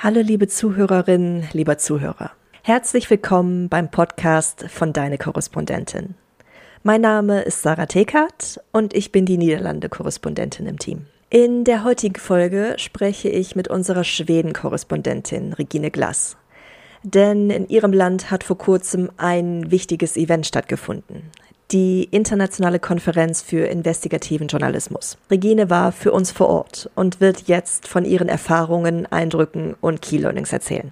Hallo 0.00 0.20
liebe 0.20 0.46
Zuhörerinnen, 0.46 1.48
lieber 1.52 1.76
Zuhörer. 1.76 2.30
Herzlich 2.62 3.10
willkommen 3.10 3.68
beim 3.68 3.90
Podcast 3.90 4.66
von 4.68 4.92
Deine 4.92 5.18
Korrespondentin. 5.18 6.14
Mein 6.84 7.00
Name 7.00 7.40
ist 7.40 7.62
Sarah 7.62 7.86
Tekert 7.86 8.60
und 8.70 8.94
ich 8.94 9.10
bin 9.10 9.26
die 9.26 9.36
Niederlande-Korrespondentin 9.38 10.66
im 10.66 10.78
Team. 10.78 11.06
In 11.30 11.64
der 11.64 11.82
heutigen 11.82 12.14
Folge 12.14 12.74
spreche 12.76 13.28
ich 13.28 13.56
mit 13.56 13.66
unserer 13.66 14.04
Schweden-Korrespondentin 14.04 15.54
Regine 15.54 15.90
Glass. 15.90 16.36
Denn 17.02 17.50
in 17.50 17.68
ihrem 17.68 17.92
Land 17.92 18.30
hat 18.30 18.44
vor 18.44 18.56
kurzem 18.56 19.10
ein 19.16 19.72
wichtiges 19.72 20.16
Event 20.16 20.46
stattgefunden 20.46 21.32
die 21.70 22.04
Internationale 22.04 22.78
Konferenz 22.78 23.42
für 23.42 23.66
investigativen 23.66 24.48
Journalismus. 24.48 25.18
Regine 25.30 25.68
war 25.68 25.92
für 25.92 26.12
uns 26.12 26.30
vor 26.30 26.48
Ort 26.48 26.90
und 26.94 27.20
wird 27.20 27.48
jetzt 27.48 27.86
von 27.86 28.04
ihren 28.04 28.28
Erfahrungen, 28.28 29.06
Eindrücken 29.06 29.76
und 29.80 30.00
Key 30.00 30.16
Learnings 30.16 30.52
erzählen. 30.52 30.90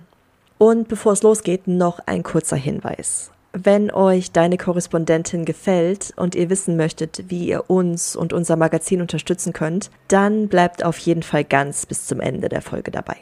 Und 0.59 0.89
bevor 0.89 1.13
es 1.13 1.23
losgeht, 1.23 1.67
noch 1.67 2.01
ein 2.07 2.23
kurzer 2.23 2.57
Hinweis. 2.57 3.31
Wenn 3.53 3.91
euch 3.91 4.33
deine 4.33 4.59
Korrespondentin 4.59 5.47
gefällt 5.47 6.13
und 6.17 6.35
ihr 6.35 6.51
wissen 6.51 6.77
möchtet, 6.77 7.25
wie 7.29 7.49
ihr 7.49 7.71
uns 7.71 8.15
und 8.15 8.35
unser 8.35 8.57
Magazin 8.57 9.01
unterstützen 9.01 9.55
könnt, 9.55 9.91
dann 10.09 10.49
bleibt 10.49 10.85
auf 10.85 10.99
jeden 10.99 11.23
Fall 11.23 11.45
ganz 11.45 11.87
bis 11.87 12.07
zum 12.07 12.21
Ende 12.21 12.51
der 12.51 12.61
Folge 12.61 12.91
dabei. 12.91 13.17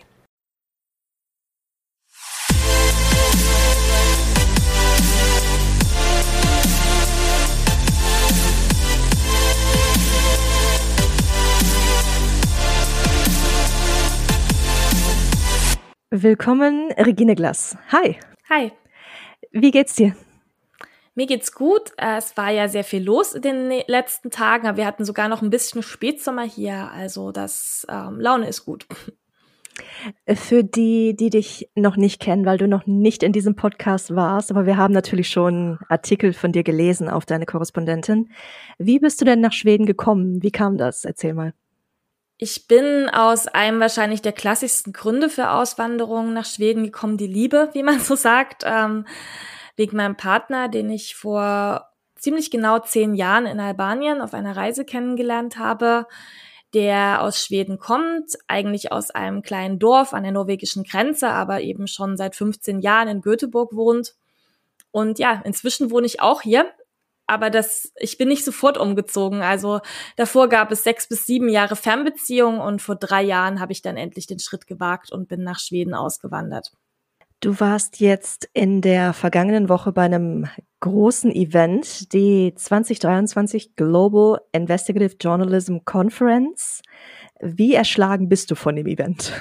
Willkommen, 16.16 16.92
Regine 16.92 17.34
Glass. 17.34 17.76
Hi. 17.90 18.16
Hi. 18.48 18.70
Wie 19.50 19.72
geht's 19.72 19.96
dir? 19.96 20.14
Mir 21.16 21.26
geht's 21.26 21.50
gut. 21.50 21.90
Äh, 21.96 22.18
es 22.18 22.36
war 22.36 22.52
ja 22.52 22.68
sehr 22.68 22.84
viel 22.84 23.02
los 23.02 23.34
in 23.34 23.42
den 23.42 23.66
ne-, 23.66 23.84
letzten 23.88 24.30
Tagen, 24.30 24.68
aber 24.68 24.76
wir 24.76 24.86
hatten 24.86 25.04
sogar 25.04 25.28
noch 25.28 25.42
ein 25.42 25.50
bisschen 25.50 25.82
Spätsommer 25.82 26.44
hier. 26.44 26.88
Also 26.92 27.32
das 27.32 27.84
ähm, 27.90 28.20
Laune 28.20 28.46
ist 28.46 28.64
gut. 28.64 28.86
Für 30.32 30.62
die, 30.62 31.16
die 31.16 31.30
dich 31.30 31.68
noch 31.74 31.96
nicht 31.96 32.20
kennen, 32.20 32.46
weil 32.46 32.58
du 32.58 32.68
noch 32.68 32.86
nicht 32.86 33.24
in 33.24 33.32
diesem 33.32 33.56
Podcast 33.56 34.14
warst, 34.14 34.52
aber 34.52 34.66
wir 34.66 34.76
haben 34.76 34.94
natürlich 34.94 35.28
schon 35.28 35.80
Artikel 35.88 36.32
von 36.32 36.52
dir 36.52 36.62
gelesen 36.62 37.08
auf 37.08 37.26
deine 37.26 37.44
Korrespondentin. 37.44 38.30
Wie 38.78 39.00
bist 39.00 39.20
du 39.20 39.24
denn 39.24 39.40
nach 39.40 39.52
Schweden 39.52 39.84
gekommen? 39.84 40.44
Wie 40.44 40.52
kam 40.52 40.78
das? 40.78 41.04
Erzähl 41.04 41.34
mal. 41.34 41.54
Ich 42.36 42.66
bin 42.66 43.08
aus 43.08 43.46
einem 43.46 43.78
wahrscheinlich 43.78 44.20
der 44.20 44.32
klassischsten 44.32 44.92
Gründe 44.92 45.28
für 45.28 45.50
Auswanderung 45.50 46.32
nach 46.32 46.44
Schweden 46.44 46.82
gekommen, 46.82 47.16
die 47.16 47.28
Liebe, 47.28 47.70
wie 47.74 47.84
man 47.84 48.00
so 48.00 48.16
sagt, 48.16 48.64
ähm, 48.66 49.06
wegen 49.76 49.96
meinem 49.96 50.16
Partner, 50.16 50.68
den 50.68 50.90
ich 50.90 51.14
vor 51.14 51.90
ziemlich 52.16 52.50
genau 52.50 52.80
zehn 52.80 53.14
Jahren 53.14 53.46
in 53.46 53.60
Albanien 53.60 54.20
auf 54.20 54.34
einer 54.34 54.56
Reise 54.56 54.84
kennengelernt 54.84 55.58
habe, 55.58 56.06
der 56.72 57.22
aus 57.22 57.40
Schweden 57.40 57.78
kommt, 57.78 58.32
eigentlich 58.48 58.90
aus 58.90 59.12
einem 59.12 59.42
kleinen 59.42 59.78
Dorf 59.78 60.12
an 60.12 60.24
der 60.24 60.32
norwegischen 60.32 60.82
Grenze, 60.82 61.28
aber 61.28 61.60
eben 61.60 61.86
schon 61.86 62.16
seit 62.16 62.34
15 62.34 62.80
Jahren 62.80 63.08
in 63.08 63.20
Göteborg 63.20 63.74
wohnt. 63.76 64.16
Und 64.90 65.20
ja, 65.20 65.40
inzwischen 65.44 65.90
wohne 65.92 66.06
ich 66.06 66.20
auch 66.20 66.42
hier 66.42 66.66
aber 67.26 67.50
das, 67.50 67.92
ich 67.96 68.18
bin 68.18 68.28
nicht 68.28 68.44
sofort 68.44 68.78
umgezogen. 68.78 69.42
Also 69.42 69.80
davor 70.16 70.48
gab 70.48 70.70
es 70.70 70.84
sechs 70.84 71.08
bis 71.08 71.26
sieben 71.26 71.48
Jahre 71.48 71.76
Fernbeziehung 71.76 72.60
und 72.60 72.82
vor 72.82 72.96
drei 72.96 73.22
Jahren 73.22 73.60
habe 73.60 73.72
ich 73.72 73.82
dann 73.82 73.96
endlich 73.96 74.26
den 74.26 74.38
Schritt 74.38 74.66
gewagt 74.66 75.10
und 75.12 75.28
bin 75.28 75.42
nach 75.42 75.58
Schweden 75.58 75.94
ausgewandert. 75.94 76.72
Du 77.40 77.60
warst 77.60 78.00
jetzt 78.00 78.48
in 78.54 78.80
der 78.80 79.12
vergangenen 79.12 79.68
Woche 79.68 79.92
bei 79.92 80.02
einem 80.02 80.48
großen 80.80 81.30
Event, 81.30 82.12
die 82.14 82.54
2023 82.54 83.76
Global 83.76 84.40
Investigative 84.52 85.16
Journalism 85.20 85.78
Conference. 85.84 86.80
Wie 87.40 87.74
erschlagen 87.74 88.28
bist 88.28 88.50
du 88.50 88.54
von 88.54 88.76
dem 88.76 88.86
Event? 88.86 89.32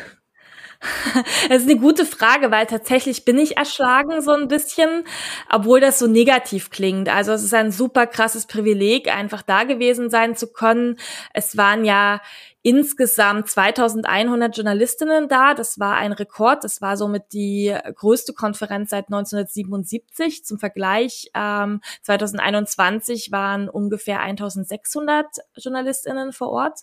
Das 1.49 1.63
ist 1.63 1.69
eine 1.69 1.79
gute 1.79 2.05
Frage, 2.05 2.51
weil 2.51 2.65
tatsächlich 2.65 3.25
bin 3.25 3.37
ich 3.37 3.57
erschlagen 3.57 4.21
so 4.21 4.31
ein 4.31 4.47
bisschen, 4.47 5.03
obwohl 5.51 5.79
das 5.79 5.99
so 5.99 6.07
negativ 6.07 6.69
klingt. 6.69 7.09
Also 7.09 7.31
es 7.33 7.43
ist 7.43 7.53
ein 7.53 7.71
super 7.71 8.07
krasses 8.07 8.45
Privileg, 8.45 9.13
einfach 9.13 9.41
da 9.41 9.63
gewesen 9.63 10.09
sein 10.09 10.35
zu 10.35 10.51
können. 10.51 10.97
Es 11.33 11.57
waren 11.57 11.85
ja 11.85 12.21
insgesamt 12.63 13.49
2100 13.49 14.55
Journalistinnen 14.55 15.27
da. 15.27 15.53
Das 15.53 15.79
war 15.79 15.95
ein 15.95 16.13
Rekord. 16.13 16.63
Das 16.63 16.81
war 16.81 16.95
somit 16.95 17.33
die 17.33 17.75
größte 17.95 18.33
Konferenz 18.33 18.91
seit 18.91 19.07
1977. 19.07 20.45
Zum 20.45 20.59
Vergleich, 20.59 21.29
ähm, 21.35 21.81
2021 22.03 23.33
waren 23.33 23.67
ungefähr 23.67 24.21
1600 24.21 25.27
Journalistinnen 25.57 26.31
vor 26.31 26.51
Ort. 26.51 26.79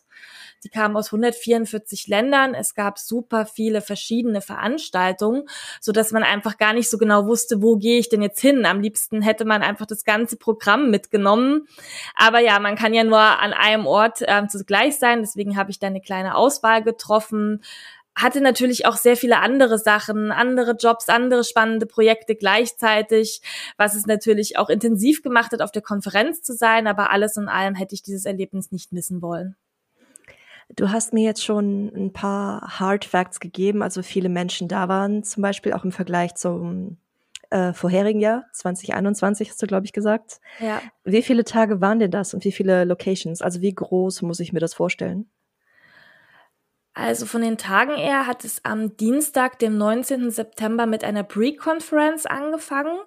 Die 0.65 0.69
kamen 0.69 0.97
aus 0.99 1.07
144 1.07 2.09
Ländern. 2.09 2.55
Es 2.55 2.75
gab 2.75 2.99
super 2.99 3.47
viele 3.47 3.81
verschiedene 3.81 4.43
Veranstaltungen, 4.43 5.45
so 5.81 5.93
dass 5.93 6.13
man 6.13 6.23
einfach 6.23 6.59
gar 6.59 6.75
nicht 6.75 6.91
so 6.91 6.99
genau 6.99 7.27
wusste, 7.27 7.63
wo 7.63 7.77
gehe 7.77 7.99
ich 7.99 8.11
denn 8.11 8.21
jetzt 8.21 8.41
hin. 8.41 8.67
Am 8.67 8.81
liebsten 8.83 9.23
hätte 9.23 9.47
man 9.47 9.63
einfach 9.63 9.87
das 9.87 10.05
ganze 10.05 10.37
Programm 10.37 10.91
mitgenommen. 10.91 11.67
Aber 12.15 12.41
ja, 12.41 12.59
man 12.59 12.77
kann 12.77 12.93
ja 12.93 13.05
nur 13.05 13.19
an 13.19 13.55
einem 13.55 13.87
Ort 13.87 14.19
ähm, 14.27 14.51
zugleich 14.51 14.99
sein. 14.99 15.21
Deswegen 15.21 15.57
habe 15.57 15.70
ich 15.71 15.79
da 15.79 15.87
eine 15.87 16.01
kleine 16.01 16.35
Auswahl 16.35 16.83
getroffen 16.83 17.63
hatte 18.17 18.41
natürlich 18.41 18.87
auch 18.87 18.97
sehr 18.97 19.17
viele 19.17 19.39
andere 19.39 19.79
Sachen, 19.79 20.33
andere 20.33 20.73
Jobs, 20.73 21.09
andere 21.09 21.45
spannende 21.45 21.87
Projekte 21.87 22.35
gleichzeitig, 22.35 23.41
was 23.77 23.95
es 23.95 24.07
natürlich 24.07 24.59
auch 24.59 24.69
intensiv 24.69 25.23
gemacht 25.23 25.53
hat, 25.53 25.63
auf 25.63 25.73
der 25.73 25.83
Konferenz 25.83 26.43
zu 26.43 26.53
sein. 26.55 26.87
Aber 26.87 27.11
alles 27.11 27.37
in 27.37 27.49
allem 27.49 27.75
hätte 27.75 27.95
ich 27.95 28.03
dieses 28.03 28.25
Erlebnis 28.25 28.73
nicht 28.73 28.93
missen 28.93 29.23
wollen. 29.23 29.57
Du 30.77 30.91
hast 30.91 31.13
mir 31.13 31.25
jetzt 31.25 31.45
schon 31.45 31.89
ein 31.95 32.13
paar 32.13 32.79
Hard 32.79 33.05
Facts 33.05 33.41
gegeben, 33.41 33.83
also 33.83 34.03
viele 34.03 34.29
Menschen 34.29 34.69
da 34.69 34.89
waren, 34.89 35.25
zum 35.25 35.43
Beispiel 35.43 35.73
auch 35.73 35.85
im 35.85 35.91
Vergleich 35.91 36.37
zum 36.37 36.99
äh, 37.51 37.73
vorherigen 37.73 38.21
Jahr, 38.21 38.45
2021 38.53 39.51
hast 39.51 39.61
du, 39.61 39.67
glaube 39.67 39.87
ich, 39.87 39.93
gesagt. 39.93 40.41
Ja. 40.61 40.81
Wie 41.03 41.23
viele 41.23 41.43
Tage 41.43 41.81
waren 41.81 41.99
denn 41.99 42.13
das 42.13 42.35
und 42.35 42.45
wie 42.45 42.53
viele 42.53 42.85
Locations? 42.85 43.43
Also 43.43 43.61
wie 43.61 43.75
groß 43.75 44.23
muss 44.23 44.39
ich 44.39 44.53
mir 44.53 44.61
das 44.61 44.75
vorstellen? 44.75 45.29
Also 46.93 47.25
von 47.27 47.43
den 47.43 47.57
Tagen 47.57 47.97
her 47.97 48.27
hat 48.27 48.45
es 48.45 48.65
am 48.65 48.97
Dienstag, 48.97 49.59
dem 49.59 49.79
19. 49.79 50.31
September 50.31 50.87
mit 50.87 51.05
einer 51.05 51.23
Pre-Conference 51.23 52.27
angefangen 52.27 52.99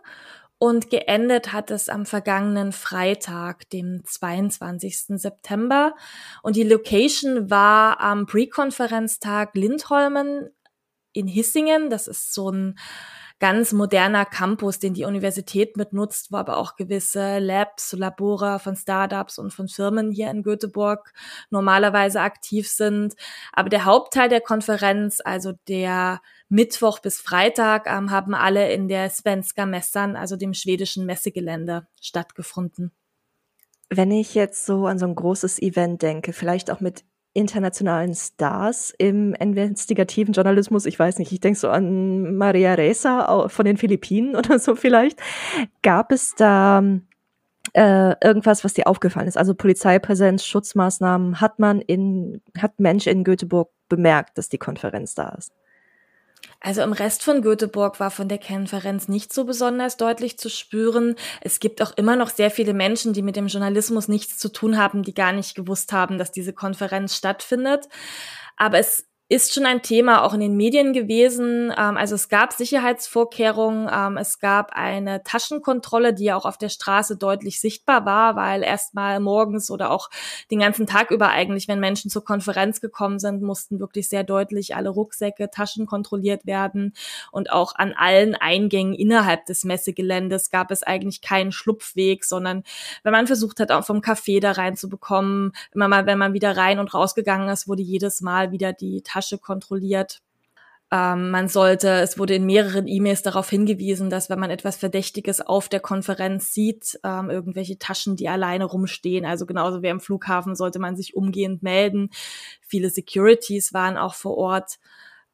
und 0.57 0.89
geendet 0.89 1.51
hat 1.51 1.71
es 1.71 1.89
am 1.89 2.05
vergangenen 2.05 2.71
Freitag, 2.71 3.69
dem 3.71 4.05
22. 4.05 5.19
September. 5.19 5.93
Und 6.41 6.55
die 6.55 6.63
Location 6.63 7.49
war 7.49 7.99
am 7.99 8.25
Pre-Konferenztag 8.25 9.55
Lindholmen 9.55 10.49
in 11.11 11.27
Hissingen. 11.27 11.89
Das 11.89 12.07
ist 12.07 12.33
so 12.33 12.49
ein 12.49 12.79
ganz 13.43 13.73
moderner 13.73 14.23
Campus, 14.23 14.79
den 14.79 14.93
die 14.93 15.03
Universität 15.03 15.75
mitnutzt, 15.75 16.31
wo 16.31 16.37
aber 16.37 16.55
auch 16.55 16.77
gewisse 16.77 17.39
Labs, 17.39 17.91
Labore 17.91 18.57
von 18.57 18.77
Startups 18.77 19.37
und 19.37 19.51
von 19.51 19.67
Firmen 19.67 20.11
hier 20.11 20.31
in 20.31 20.43
Göteborg 20.43 21.11
normalerweise 21.49 22.21
aktiv 22.21 22.69
sind. 22.69 23.15
Aber 23.51 23.67
der 23.67 23.83
Hauptteil 23.83 24.29
der 24.29 24.39
Konferenz, 24.39 25.19
also 25.21 25.51
der 25.67 26.21
Mittwoch 26.47 26.99
bis 26.99 27.19
Freitag, 27.19 27.85
ähm, 27.85 28.11
haben 28.11 28.33
alle 28.33 28.71
in 28.71 28.87
der 28.87 29.09
Svenska 29.09 29.65
Messan, 29.65 30.15
also 30.15 30.37
dem 30.37 30.53
schwedischen 30.53 31.05
Messegelände, 31.05 31.85
stattgefunden. 31.99 32.93
Wenn 33.89 34.11
ich 34.11 34.35
jetzt 34.35 34.65
so 34.65 34.85
an 34.85 34.99
so 34.99 35.05
ein 35.05 35.15
großes 35.15 35.61
Event 35.61 36.01
denke, 36.01 36.31
vielleicht 36.31 36.71
auch 36.71 36.79
mit 36.79 37.03
internationalen 37.33 38.13
Stars 38.13 38.93
im 38.97 39.33
investigativen 39.33 40.33
Journalismus. 40.33 40.85
Ich 40.85 40.99
weiß 40.99 41.17
nicht, 41.17 41.31
ich 41.31 41.39
denke 41.39 41.59
so 41.59 41.69
an 41.69 42.35
Maria 42.35 42.75
Reza 42.75 43.49
von 43.49 43.65
den 43.65 43.77
Philippinen 43.77 44.35
oder 44.37 44.59
so 44.59 44.75
vielleicht. 44.75 45.19
Gab 45.81 46.11
es 46.11 46.35
da 46.35 46.83
äh, 47.73 48.15
irgendwas, 48.25 48.63
was 48.63 48.73
dir 48.73 48.87
aufgefallen 48.87 49.27
ist? 49.27 49.37
Also 49.37 49.55
Polizeipräsenz, 49.55 50.45
Schutzmaßnahmen, 50.45 51.41
hat 51.41 51.59
man 51.59 51.81
in, 51.81 52.41
hat 52.57 52.79
Mensch 52.79 53.07
in 53.07 53.23
Göteborg 53.23 53.71
bemerkt, 53.89 54.37
dass 54.37 54.49
die 54.49 54.59
Konferenz 54.59 55.15
da 55.15 55.29
ist? 55.29 55.51
Also 56.59 56.81
im 56.81 56.93
Rest 56.93 57.23
von 57.23 57.41
Göteborg 57.41 57.99
war 57.99 58.09
von 58.09 58.29
der 58.29 58.39
Konferenz 58.39 59.07
nicht 59.07 59.33
so 59.33 59.43
besonders 59.43 59.97
deutlich 59.97 60.37
zu 60.37 60.49
spüren. 60.49 61.15
Es 61.41 61.59
gibt 61.59 61.81
auch 61.81 61.91
immer 61.97 62.15
noch 62.15 62.29
sehr 62.29 62.51
viele 62.51 62.73
Menschen, 62.73 63.11
die 63.13 63.21
mit 63.21 63.35
dem 63.35 63.47
Journalismus 63.47 64.07
nichts 64.07 64.37
zu 64.37 64.49
tun 64.49 64.77
haben, 64.77 65.03
die 65.03 65.13
gar 65.13 65.33
nicht 65.33 65.55
gewusst 65.55 65.91
haben, 65.91 66.17
dass 66.17 66.31
diese 66.31 66.53
Konferenz 66.53 67.15
stattfindet. 67.15 67.89
Aber 68.55 68.79
es 68.79 69.07
ist 69.33 69.51
schon 69.51 69.65
ein 69.65 69.81
Thema 69.81 70.23
auch 70.23 70.35
in 70.35 70.41
den 70.41 70.55
Medien 70.55 70.93
gewesen. 70.93 71.73
Ähm, 71.75 71.97
also 71.97 72.13
es 72.13 72.29
gab 72.29 72.53
Sicherheitsvorkehrungen, 72.53 73.89
ähm, 73.91 74.17
es 74.17 74.37
gab 74.37 74.73
eine 74.73 75.23
Taschenkontrolle, 75.23 76.13
die 76.13 76.25
ja 76.25 76.35
auch 76.35 76.45
auf 76.45 76.59
der 76.59 76.69
Straße 76.69 77.17
deutlich 77.17 77.59
sichtbar 77.59 78.05
war, 78.05 78.35
weil 78.35 78.61
erstmal 78.61 79.19
morgens 79.19 79.71
oder 79.71 79.89
auch 79.89 80.11
den 80.51 80.59
ganzen 80.59 80.85
Tag 80.85 81.09
über 81.09 81.29
eigentlich, 81.29 81.67
wenn 81.67 81.79
Menschen 81.79 82.11
zur 82.11 82.23
Konferenz 82.23 82.79
gekommen 82.79 83.17
sind, 83.17 83.41
mussten 83.41 83.79
wirklich 83.79 84.07
sehr 84.07 84.23
deutlich 84.23 84.75
alle 84.75 84.89
Rucksäcke, 84.89 85.49
Taschen 85.49 85.87
kontrolliert 85.87 86.45
werden 86.45 86.93
und 87.31 87.51
auch 87.51 87.73
an 87.73 87.91
allen 87.97 88.35
Eingängen 88.35 88.93
innerhalb 88.93 89.47
des 89.47 89.63
Messegeländes 89.63 90.51
gab 90.51 90.69
es 90.69 90.83
eigentlich 90.83 91.21
keinen 91.21 91.51
Schlupfweg, 91.51 92.23
sondern 92.23 92.61
wenn 93.01 93.13
man 93.13 93.25
versucht 93.25 93.59
hat, 93.59 93.71
auch 93.71 93.83
vom 93.83 94.01
Café 94.01 94.39
da 94.39 94.51
reinzubekommen, 94.51 95.53
immer 95.73 95.87
mal, 95.87 96.05
wenn 96.05 96.19
man 96.19 96.33
wieder 96.33 96.55
rein 96.55 96.77
und 96.77 96.93
rausgegangen 96.93 97.49
ist, 97.49 97.67
wurde 97.67 97.81
jedes 97.81 98.21
Mal 98.21 98.51
wieder 98.51 98.73
die 98.73 99.01
Tasche 99.01 99.22
kontrolliert. 99.37 100.21
Ähm, 100.93 101.31
man 101.31 101.47
sollte, 101.47 101.89
es 101.89 102.19
wurde 102.19 102.35
in 102.35 102.45
mehreren 102.45 102.87
E-Mails 102.87 103.23
darauf 103.23 103.49
hingewiesen, 103.49 104.11
dass 104.11 104.29
wenn 104.29 104.39
man 104.39 104.51
etwas 104.51 104.77
Verdächtiges 104.77 105.41
auf 105.41 105.67
der 105.67 105.79
Konferenz 105.79 106.53
sieht, 106.53 106.99
ähm, 107.03 107.31
irgendwelche 107.31 107.79
Taschen, 107.79 108.15
die 108.15 108.29
alleine 108.29 108.65
rumstehen, 108.65 109.25
also 109.25 109.47
genauso 109.47 109.81
wie 109.81 109.89
am 109.89 109.99
Flughafen, 109.99 110.55
sollte 110.55 110.77
man 110.77 110.95
sich 110.95 111.15
umgehend 111.15 111.63
melden. 111.63 112.11
Viele 112.61 112.91
Securities 112.91 113.73
waren 113.73 113.97
auch 113.97 114.13
vor 114.13 114.37
Ort. 114.37 114.77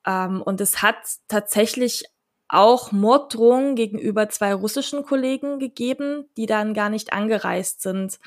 Ähm, 0.05 0.41
und 0.41 0.61
es 0.61 0.81
hat 0.81 0.95
tatsächlich 1.27 2.05
auch 2.47 2.93
Morddrohungen 2.93 3.75
gegenüber 3.75 4.29
zwei 4.29 4.53
russischen 4.53 5.03
Kollegen 5.03 5.59
gegeben, 5.59 6.29
die 6.37 6.45
dann 6.45 6.73
gar 6.73 6.89
nicht 6.89 7.11
angereist 7.11 7.81
sind 7.81 8.17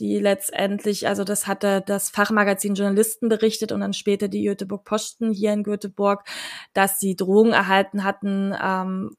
die 0.00 0.18
letztendlich, 0.18 1.06
also 1.06 1.24
das 1.24 1.46
hatte 1.46 1.82
das 1.86 2.10
Fachmagazin 2.10 2.74
Journalisten 2.74 3.28
berichtet 3.28 3.70
und 3.70 3.80
dann 3.80 3.92
später 3.92 4.28
die 4.28 4.44
Göteborg 4.44 4.84
Posten 4.84 5.30
hier 5.30 5.52
in 5.52 5.62
Göteborg, 5.62 6.24
dass 6.72 6.98
sie 6.98 7.14
Drogen 7.14 7.52
erhalten 7.52 8.02
hatten 8.02 8.54
ähm, 8.60 9.14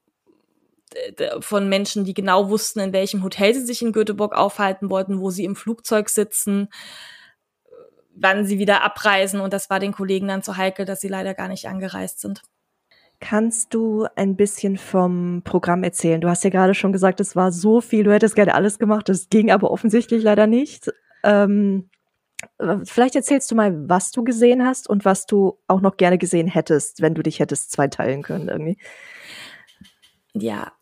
von 1.40 1.68
Menschen, 1.68 2.04
die 2.04 2.14
genau 2.14 2.50
wussten, 2.50 2.80
in 2.80 2.92
welchem 2.92 3.22
Hotel 3.22 3.54
sie 3.54 3.64
sich 3.64 3.80
in 3.80 3.92
Göteborg 3.92 4.34
aufhalten 4.34 4.90
wollten, 4.90 5.20
wo 5.20 5.30
sie 5.30 5.44
im 5.44 5.56
Flugzeug 5.56 6.08
sitzen, 6.10 6.68
wann 8.14 8.44
sie 8.44 8.58
wieder 8.58 8.82
abreisen. 8.82 9.40
Und 9.40 9.52
das 9.52 9.70
war 9.70 9.80
den 9.80 9.92
Kollegen 9.92 10.28
dann 10.28 10.42
zu 10.42 10.56
heikel, 10.56 10.84
dass 10.84 11.00
sie 11.00 11.08
leider 11.08 11.34
gar 11.34 11.48
nicht 11.48 11.66
angereist 11.66 12.20
sind. 12.20 12.42
Kannst 13.22 13.72
du 13.72 14.08
ein 14.16 14.34
bisschen 14.34 14.76
vom 14.76 15.42
Programm 15.44 15.84
erzählen? 15.84 16.20
Du 16.20 16.28
hast 16.28 16.42
ja 16.42 16.50
gerade 16.50 16.74
schon 16.74 16.92
gesagt, 16.92 17.20
es 17.20 17.36
war 17.36 17.52
so 17.52 17.80
viel, 17.80 18.02
du 18.02 18.12
hättest 18.12 18.34
gerne 18.34 18.52
alles 18.52 18.80
gemacht, 18.80 19.08
das 19.08 19.28
ging 19.28 19.52
aber 19.52 19.70
offensichtlich 19.70 20.24
leider 20.24 20.48
nicht. 20.48 20.92
Ähm, 21.22 21.88
vielleicht 22.82 23.14
erzählst 23.14 23.48
du 23.48 23.54
mal, 23.54 23.88
was 23.88 24.10
du 24.10 24.24
gesehen 24.24 24.66
hast 24.66 24.90
und 24.90 25.04
was 25.04 25.26
du 25.26 25.56
auch 25.68 25.80
noch 25.80 25.96
gerne 25.96 26.18
gesehen 26.18 26.48
hättest, 26.48 27.00
wenn 27.00 27.14
du 27.14 27.22
dich 27.22 27.38
hättest 27.38 27.70
zweiteilen 27.70 28.24
können 28.24 28.48
irgendwie. 28.48 28.76
Ja, 30.34 30.72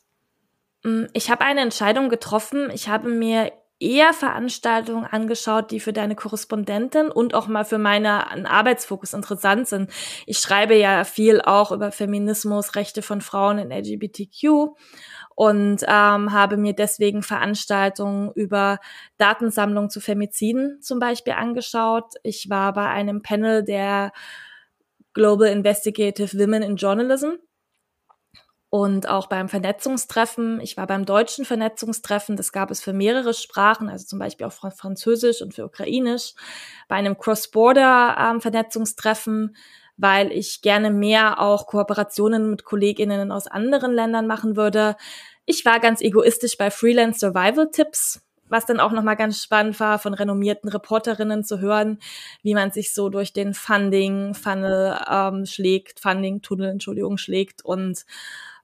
mm, 0.82 1.08
ich 1.12 1.31
habe 1.31 1.44
eine 1.44 1.60
Entscheidung 1.60 2.08
getroffen. 2.08 2.70
Ich 2.72 2.88
habe 2.88 3.10
mir 3.10 3.52
eher 3.81 4.12
Veranstaltungen 4.12 5.05
angeschaut, 5.05 5.71
die 5.71 5.81
für 5.81 5.93
deine 5.93 6.15
Korrespondentin 6.15 7.11
und 7.11 7.35
auch 7.35 7.49
mal 7.49 7.65
für 7.65 7.79
meinen 7.79 8.47
Arbeitsfokus 8.47 9.15
interessant 9.15 9.67
sind. 9.69 9.91
Ich 10.27 10.38
schreibe 10.38 10.77
ja 10.77 11.05
viel 11.05 11.41
auch 11.41 11.73
über 11.73 11.91
Feminismus, 11.91 12.77
Rechte 12.77 13.00
von 13.00 13.23
Frauen 13.23 13.59
in 13.59 13.73
LGBTQ 13.73 14.77
und 15.35 15.82
ähm, 15.88 16.32
habe 16.32 16.59
mir 16.59 16.75
deswegen 16.75 17.23
Veranstaltungen 17.23 18.31
über 18.35 18.79
Datensammlung 19.17 19.88
zu 19.88 20.00
Femiziden 20.00 20.82
zum 20.82 20.99
Beispiel 20.99 21.32
angeschaut. 21.32 22.12
Ich 22.23 22.50
war 22.50 22.75
bei 22.75 22.87
einem 22.87 23.23
Panel 23.23 23.65
der 23.65 24.12
Global 25.15 25.49
Investigative 25.49 26.38
Women 26.38 26.62
in 26.62 26.77
Journalism 26.77 27.31
und 28.70 29.06
auch 29.08 29.26
beim 29.26 29.49
Vernetzungstreffen. 29.49 30.61
Ich 30.61 30.76
war 30.76 30.87
beim 30.87 31.05
deutschen 31.05 31.44
Vernetzungstreffen, 31.44 32.37
das 32.37 32.52
gab 32.52 32.70
es 32.70 32.81
für 32.81 32.93
mehrere 32.93 33.34
Sprachen, 33.34 33.88
also 33.88 34.06
zum 34.06 34.20
Beispiel 34.20 34.46
auch 34.46 34.52
für 34.52 34.70
Französisch 34.70 35.43
und 35.43 35.55
für 35.55 35.64
Ukrainisch. 35.64 36.34
Bei 36.87 36.94
einem 36.94 37.19
Cross-Border-Vernetzungstreffen, 37.19 39.43
ähm, 39.43 39.56
weil 39.96 40.31
ich 40.32 40.62
gerne 40.62 40.93
mehr 40.93 41.40
auch 41.40 41.67
Kooperationen 41.67 42.49
mit 42.49 42.62
Kolleginnen 42.64 43.32
aus 43.32 43.49
anderen 43.49 43.93
Ländern 43.93 44.28
machen 44.28 44.55
würde. 44.56 44.94
Ich 45.46 45.64
war 45.64 45.81
ganz 45.81 46.00
egoistisch 46.00 46.56
bei 46.56 46.70
Freelance 46.70 47.19
Survival 47.19 47.72
Tipps, 47.72 48.25
was 48.49 48.67
dann 48.67 48.78
auch 48.78 48.93
nochmal 48.93 49.17
ganz 49.17 49.43
spannend 49.43 49.81
war, 49.81 49.99
von 49.99 50.14
renommierten 50.14 50.70
Reporterinnen 50.70 51.43
zu 51.43 51.58
hören, 51.58 51.99
wie 52.43 52.55
man 52.55 52.70
sich 52.70 52.94
so 52.94 53.08
durch 53.08 53.32
den 53.32 53.52
Funding-Funnel 53.52 54.96
ähm, 55.11 55.44
schlägt, 55.44 55.99
Funding-Tunnel, 55.99 56.70
Entschuldigung, 56.70 57.19
schlägt 57.19 57.64
und 57.64 58.05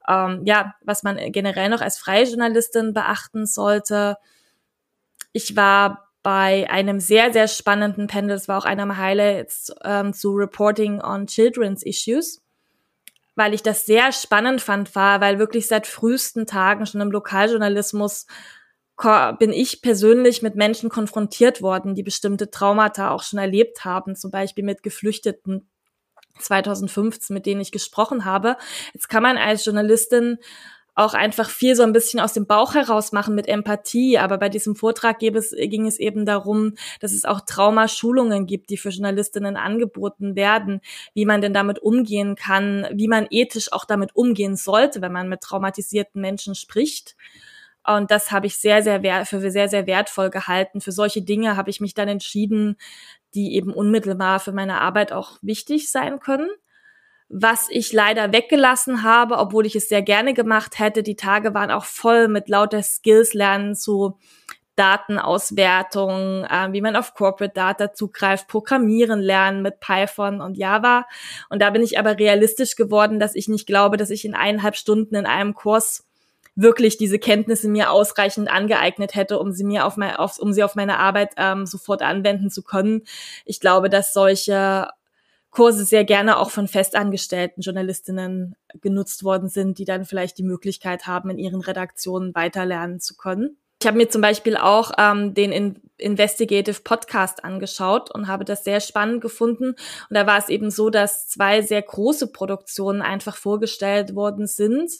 ähm, 0.09 0.43
ja, 0.45 0.75
was 0.83 1.03
man 1.03 1.17
generell 1.33 1.69
noch 1.69 1.81
als 1.81 1.99
freie 1.99 2.25
Journalistin 2.25 2.93
beachten 2.93 3.47
sollte. 3.47 4.17
Ich 5.33 5.57
war 5.57 6.09
bei 6.23 6.69
einem 6.71 6.99
sehr, 6.99 7.33
sehr 7.33 7.47
spannenden 7.47 8.09
Panel, 8.09 8.31
das 8.31 8.49
war 8.49 8.59
auch 8.59 8.65
einer 8.65 8.85
meiner 8.85 9.01
Highlights 9.01 9.73
ähm, 9.85 10.13
zu 10.13 10.33
Reporting 10.33 11.01
on 11.01 11.27
Children's 11.27 11.85
Issues, 11.85 12.43
weil 13.37 13.55
ich 13.55 13.63
das 13.63 13.87
sehr 13.87 14.11
spannend 14.11 14.61
fand, 14.61 14.97
war, 14.97 15.21
weil 15.21 15.39
wirklich 15.39 15.69
seit 15.69 15.87
frühesten 15.87 16.47
Tagen 16.47 16.87
schon 16.87 17.01
im 17.01 17.13
Lokaljournalismus 17.13 18.27
bin 19.39 19.53
ich 19.53 19.83
persönlich 19.83 20.41
mit 20.41 20.57
Menschen 20.57 20.89
konfrontiert 20.89 21.61
worden, 21.61 21.95
die 21.95 22.03
bestimmte 22.03 22.51
Traumata 22.51 23.11
auch 23.11 23.23
schon 23.23 23.39
erlebt 23.39 23.85
haben, 23.85 24.17
zum 24.17 24.31
Beispiel 24.31 24.65
mit 24.65 24.83
Geflüchteten 24.83 25.69
2015, 26.39 27.35
mit 27.35 27.47
denen 27.47 27.61
ich 27.61 27.73
gesprochen 27.73 28.25
habe. 28.25 28.57
Jetzt 28.93 29.09
kann 29.09 29.23
man 29.23 29.39
als 29.39 29.65
Journalistin 29.65 30.39
auch 30.97 31.13
einfach 31.13 31.51
viel 31.51 31.77
so 31.77 31.83
ein 31.83 31.93
bisschen 31.93 32.21
aus 32.21 32.33
dem 32.33 32.47
Bauch 32.47 32.75
heraus 32.75 33.13
machen 33.13 33.35
mit 33.35 33.49
Empathie. 33.49 34.19
Aber 34.19 34.39
bei 34.39 34.49
diesem 34.49 34.75
Vortrag 34.75 35.23
es, 35.23 35.51
ging 35.51 35.87
es 35.87 35.99
eben 35.99 36.25
darum, 36.25 36.73
dass 37.01 37.13
es 37.13 37.27
auch 37.27 37.43
Traumaschulungen 37.43 38.47
gibt, 38.47 38.71
die 38.71 38.79
für 38.79 38.89
Journalistinnen 38.89 39.57
angeboten 39.59 40.37
werden, 40.37 40.81
wie 41.13 41.27
man 41.27 41.43
denn 41.43 41.53
damit 41.53 41.79
umgehen 41.81 42.35
kann, 42.35 42.87
wie 42.93 43.09
man 43.09 43.27
ethisch 43.31 43.73
auch 43.73 43.85
damit 43.85 44.17
umgehen 44.17 44.57
sollte, 44.57 45.03
wenn 45.03 45.13
man 45.13 45.29
mit 45.29 45.43
traumatisierten 45.43 46.21
Menschen 46.21 46.55
spricht. 46.55 47.15
Und 47.87 48.11
das 48.11 48.33
habe 48.33 48.47
ich 48.47 48.57
sehr, 48.57 48.83
sehr 48.83 49.27
für 49.27 49.51
sehr, 49.51 49.69
sehr 49.69 49.87
wertvoll 49.87 50.31
gehalten. 50.31 50.81
Für 50.81 50.93
solche 50.93 51.23
Dinge 51.23 51.57
habe 51.57 51.71
ich 51.71 51.81
mich 51.81 51.95
dann 51.95 52.09
entschieden, 52.09 52.77
die 53.35 53.55
eben 53.55 53.73
unmittelbar 53.73 54.41
für 54.41 54.53
meine 54.53 54.81
Arbeit 54.81 55.13
auch 55.13 55.39
wichtig 55.43 55.91
sein 55.91 56.21
können. 56.21 56.49
Was 57.29 57.69
ich 57.71 57.93
leider 57.93 58.33
weggelassen 58.33 59.03
habe, 59.03 59.39
obwohl 59.39 59.67
ich 59.67 59.75
es 59.75 59.89
sehr 59.89 60.03
gerne 60.03 60.33
gemacht 60.33 60.79
hätte, 60.79 61.03
die 61.03 61.17
Tage 61.17 61.55
waren 61.55 61.71
auch 61.71 61.85
voll 61.85 62.29
mit 62.29 62.49
lauter 62.49 62.83
Skills 62.83 63.35
lernen 63.35 63.75
zu 63.75 64.17
Datenauswertung, 64.77 66.45
äh, 66.45 66.73
wie 66.73 66.83
man 66.83 66.97
auf 66.97 67.15
Corporate 67.15 67.55
Data 67.55 67.93
zugreift, 67.93 68.47
Programmieren 68.47 69.21
lernen 69.21 69.63
mit 69.63 69.81
Python 69.81 70.41
und 70.41 70.57
Java. 70.57 71.07
Und 71.49 71.63
da 71.63 71.71
bin 71.71 71.83
ich 71.83 71.99
aber 71.99 72.19
realistisch 72.19 72.77
geworden, 72.77 73.19
dass 73.19 73.35
ich 73.35 73.49
nicht 73.49 73.67
glaube, 73.67 73.97
dass 73.97 74.11
ich 74.11 74.25
in 74.25 74.35
eineinhalb 74.35 74.77
Stunden 74.77 75.15
in 75.17 75.27
einem 75.27 75.55
Kurs 75.55 76.07
wirklich 76.57 76.97
diese 76.97 77.19
Kenntnisse 77.19 77.69
mir 77.69 77.91
ausreichend 77.91 78.51
angeeignet 78.51 79.15
hätte, 79.15 79.39
um 79.39 79.53
sie 79.53 79.65
mir 79.65 79.87
auf, 79.87 79.97
mein, 79.97 80.17
auf, 80.17 80.39
um 80.39 80.53
sie 80.53 80.65
auf 80.65 80.75
meine 80.75 80.99
Arbeit 80.99 81.35
ähm, 81.37 81.67
sofort 81.67 82.03
anwenden 82.03 82.51
zu 82.51 82.63
können. 82.63 83.03
Ich 83.45 83.61
glaube, 83.61 83.91
dass 83.91 84.13
solche 84.13 84.89
Kurse 85.51 85.85
sehr 85.85 86.05
gerne 86.05 86.39
auch 86.39 86.51
von 86.51 86.67
festangestellten 86.67 87.63
Journalistinnen 87.63 88.57
genutzt 88.81 89.23
worden 89.23 89.49
sind, 89.49 89.79
die 89.79 89.85
dann 89.85 90.05
vielleicht 90.05 90.39
die 90.39 90.43
Möglichkeit 90.43 91.07
haben, 91.07 91.31
in 91.31 91.39
ihren 91.39 91.61
Redaktionen 91.61 92.35
weiterlernen 92.35 93.01
zu 93.01 93.17
können. 93.17 93.59
Ich 93.81 93.87
habe 93.87 93.99
mir 93.99 94.09
zum 94.09 94.23
Beispiel 94.23 94.57
auch 94.57 94.93
ähm, 94.99 95.35
den 95.35 95.53
in 95.53 95.81
Investigative 95.99 96.81
Podcast 96.83 97.45
angeschaut 97.45 98.11
und 98.15 98.27
habe 98.27 98.45
das 98.45 98.65
sehr 98.65 98.81
spannend 98.81 99.21
gefunden. 99.21 99.69
Und 99.71 99.77
da 100.11 100.27
war 100.27 100.39
es 100.39 100.49
eben 100.49 100.71
so, 100.71 100.91
dass 100.91 101.29
zwei 101.29 101.63
sehr 101.63 101.83
große 101.83 102.33
Produktionen 102.33 103.01
einfach 103.01 103.37
vorgestellt 103.37 104.15
worden 104.15 104.47
sind 104.47 104.91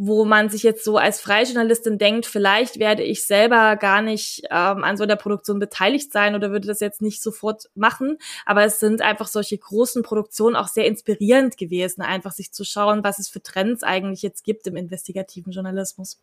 wo 0.00 0.24
man 0.24 0.48
sich 0.48 0.62
jetzt 0.62 0.84
so 0.84 0.96
als 0.96 1.20
Freijournalistin 1.20 1.98
denkt, 1.98 2.24
vielleicht 2.24 2.78
werde 2.78 3.02
ich 3.02 3.26
selber 3.26 3.74
gar 3.74 4.00
nicht 4.00 4.42
ähm, 4.44 4.84
an 4.84 4.96
so 4.96 5.02
einer 5.02 5.16
Produktion 5.16 5.58
beteiligt 5.58 6.12
sein 6.12 6.36
oder 6.36 6.52
würde 6.52 6.68
das 6.68 6.78
jetzt 6.78 7.02
nicht 7.02 7.20
sofort 7.20 7.68
machen. 7.74 8.16
Aber 8.46 8.64
es 8.64 8.78
sind 8.78 9.02
einfach 9.02 9.26
solche 9.26 9.58
großen 9.58 10.04
Produktionen 10.04 10.54
auch 10.54 10.68
sehr 10.68 10.86
inspirierend 10.86 11.56
gewesen, 11.56 12.00
einfach 12.02 12.30
sich 12.30 12.52
zu 12.52 12.64
schauen, 12.64 13.02
was 13.02 13.18
es 13.18 13.28
für 13.28 13.42
Trends 13.42 13.82
eigentlich 13.82 14.22
jetzt 14.22 14.44
gibt 14.44 14.68
im 14.68 14.76
investigativen 14.76 15.52
Journalismus. 15.52 16.20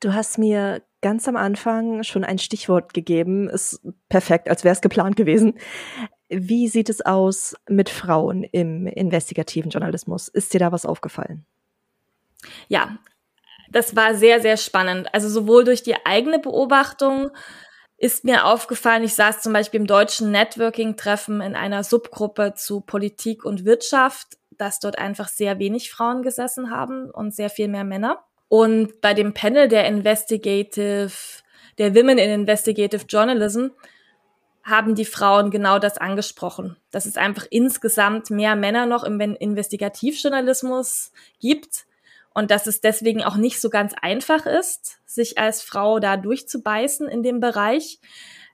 Du 0.00 0.12
hast 0.12 0.36
mir 0.36 0.82
ganz 1.00 1.28
am 1.28 1.36
Anfang 1.36 2.02
schon 2.02 2.24
ein 2.24 2.40
Stichwort 2.40 2.92
gegeben. 2.92 3.48
Ist 3.48 3.80
perfekt, 4.08 4.48
als 4.48 4.64
wäre 4.64 4.72
es 4.72 4.80
geplant 4.80 5.14
gewesen. 5.14 5.60
Wie 6.28 6.66
sieht 6.66 6.88
es 6.88 7.06
aus 7.06 7.54
mit 7.68 7.88
Frauen 7.88 8.42
im 8.42 8.88
investigativen 8.88 9.70
Journalismus? 9.70 10.26
Ist 10.26 10.52
dir 10.52 10.58
da 10.58 10.72
was 10.72 10.86
aufgefallen? 10.86 11.46
Ja, 12.66 12.98
das 13.72 13.96
war 13.96 14.14
sehr, 14.14 14.40
sehr 14.40 14.56
spannend. 14.56 15.12
Also 15.14 15.28
sowohl 15.28 15.64
durch 15.64 15.82
die 15.82 15.96
eigene 16.04 16.38
Beobachtung 16.38 17.30
ist 17.96 18.24
mir 18.24 18.46
aufgefallen, 18.46 19.04
ich 19.04 19.14
saß 19.14 19.42
zum 19.42 19.52
Beispiel 19.52 19.80
im 19.80 19.86
deutschen 19.86 20.30
Networking-Treffen 20.30 21.40
in 21.40 21.54
einer 21.54 21.84
Subgruppe 21.84 22.54
zu 22.54 22.80
Politik 22.80 23.44
und 23.44 23.64
Wirtschaft, 23.64 24.38
dass 24.50 24.80
dort 24.80 24.98
einfach 24.98 25.28
sehr 25.28 25.58
wenig 25.58 25.90
Frauen 25.90 26.22
gesessen 26.22 26.70
haben 26.70 27.10
und 27.10 27.34
sehr 27.34 27.48
viel 27.48 27.68
mehr 27.68 27.84
Männer. 27.84 28.24
Und 28.48 29.00
bei 29.00 29.14
dem 29.14 29.34
Panel 29.34 29.68
der 29.68 29.86
Investigative, 29.86 31.12
der 31.78 31.94
Women 31.94 32.18
in 32.18 32.30
Investigative 32.30 33.06
Journalism, 33.08 33.68
haben 34.64 34.94
die 34.94 35.04
Frauen 35.04 35.50
genau 35.50 35.78
das 35.78 35.96
angesprochen, 35.96 36.76
dass 36.90 37.06
es 37.06 37.16
einfach 37.16 37.46
insgesamt 37.50 38.30
mehr 38.30 38.54
Männer 38.54 38.86
noch 38.86 39.04
im 39.04 39.20
Investigativjournalismus 39.20 41.12
gibt 41.40 41.86
und 42.34 42.50
dass 42.50 42.66
es 42.66 42.80
deswegen 42.80 43.22
auch 43.22 43.36
nicht 43.36 43.60
so 43.60 43.70
ganz 43.70 43.94
einfach 44.00 44.46
ist, 44.46 44.98
sich 45.06 45.38
als 45.38 45.62
Frau 45.62 45.98
da 45.98 46.16
durchzubeißen 46.16 47.08
in 47.08 47.22
dem 47.22 47.40
Bereich. 47.40 48.00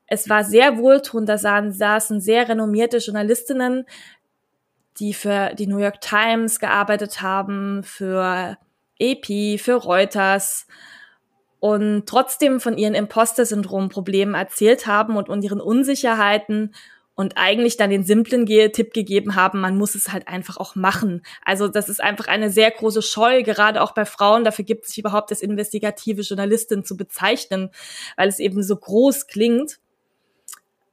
Es 0.06 0.28
war 0.28 0.44
sehr 0.44 0.78
wohltuend, 0.78 1.28
da 1.28 1.38
saßen 1.38 2.20
sehr 2.20 2.48
renommierte 2.48 2.98
Journalistinnen, 2.98 3.84
die 4.98 5.14
für 5.14 5.54
die 5.54 5.66
New 5.66 5.78
York 5.78 6.00
Times 6.00 6.58
gearbeitet 6.58 7.22
haben, 7.22 7.82
für 7.84 8.56
AP, 9.00 9.58
für 9.60 9.74
Reuters 9.74 10.66
und 11.60 12.06
trotzdem 12.06 12.60
von 12.60 12.78
ihren 12.78 12.94
Imposter-Syndrom-Problemen 12.94 14.34
erzählt 14.34 14.86
haben 14.86 15.16
und, 15.16 15.28
und 15.28 15.42
ihren 15.42 15.60
Unsicherheiten 15.60 16.74
und 17.18 17.36
eigentlich 17.36 17.76
dann 17.76 17.90
den 17.90 18.04
simplen 18.04 18.46
Tipp 18.46 18.94
gegeben 18.94 19.34
haben, 19.34 19.60
man 19.60 19.76
muss 19.76 19.96
es 19.96 20.12
halt 20.12 20.28
einfach 20.28 20.56
auch 20.56 20.76
machen. 20.76 21.22
Also 21.44 21.66
das 21.66 21.88
ist 21.88 22.00
einfach 22.00 22.28
eine 22.28 22.48
sehr 22.48 22.70
große 22.70 23.02
Scheu, 23.02 23.42
gerade 23.42 23.82
auch 23.82 23.90
bei 23.90 24.04
Frauen. 24.04 24.44
Dafür 24.44 24.64
gibt 24.64 24.86
es 24.86 24.96
überhaupt 24.96 25.32
das 25.32 25.40
investigative 25.40 26.22
Journalistin 26.22 26.84
zu 26.84 26.96
bezeichnen, 26.96 27.70
weil 28.16 28.28
es 28.28 28.38
eben 28.38 28.62
so 28.62 28.76
groß 28.76 29.26
klingt. 29.26 29.80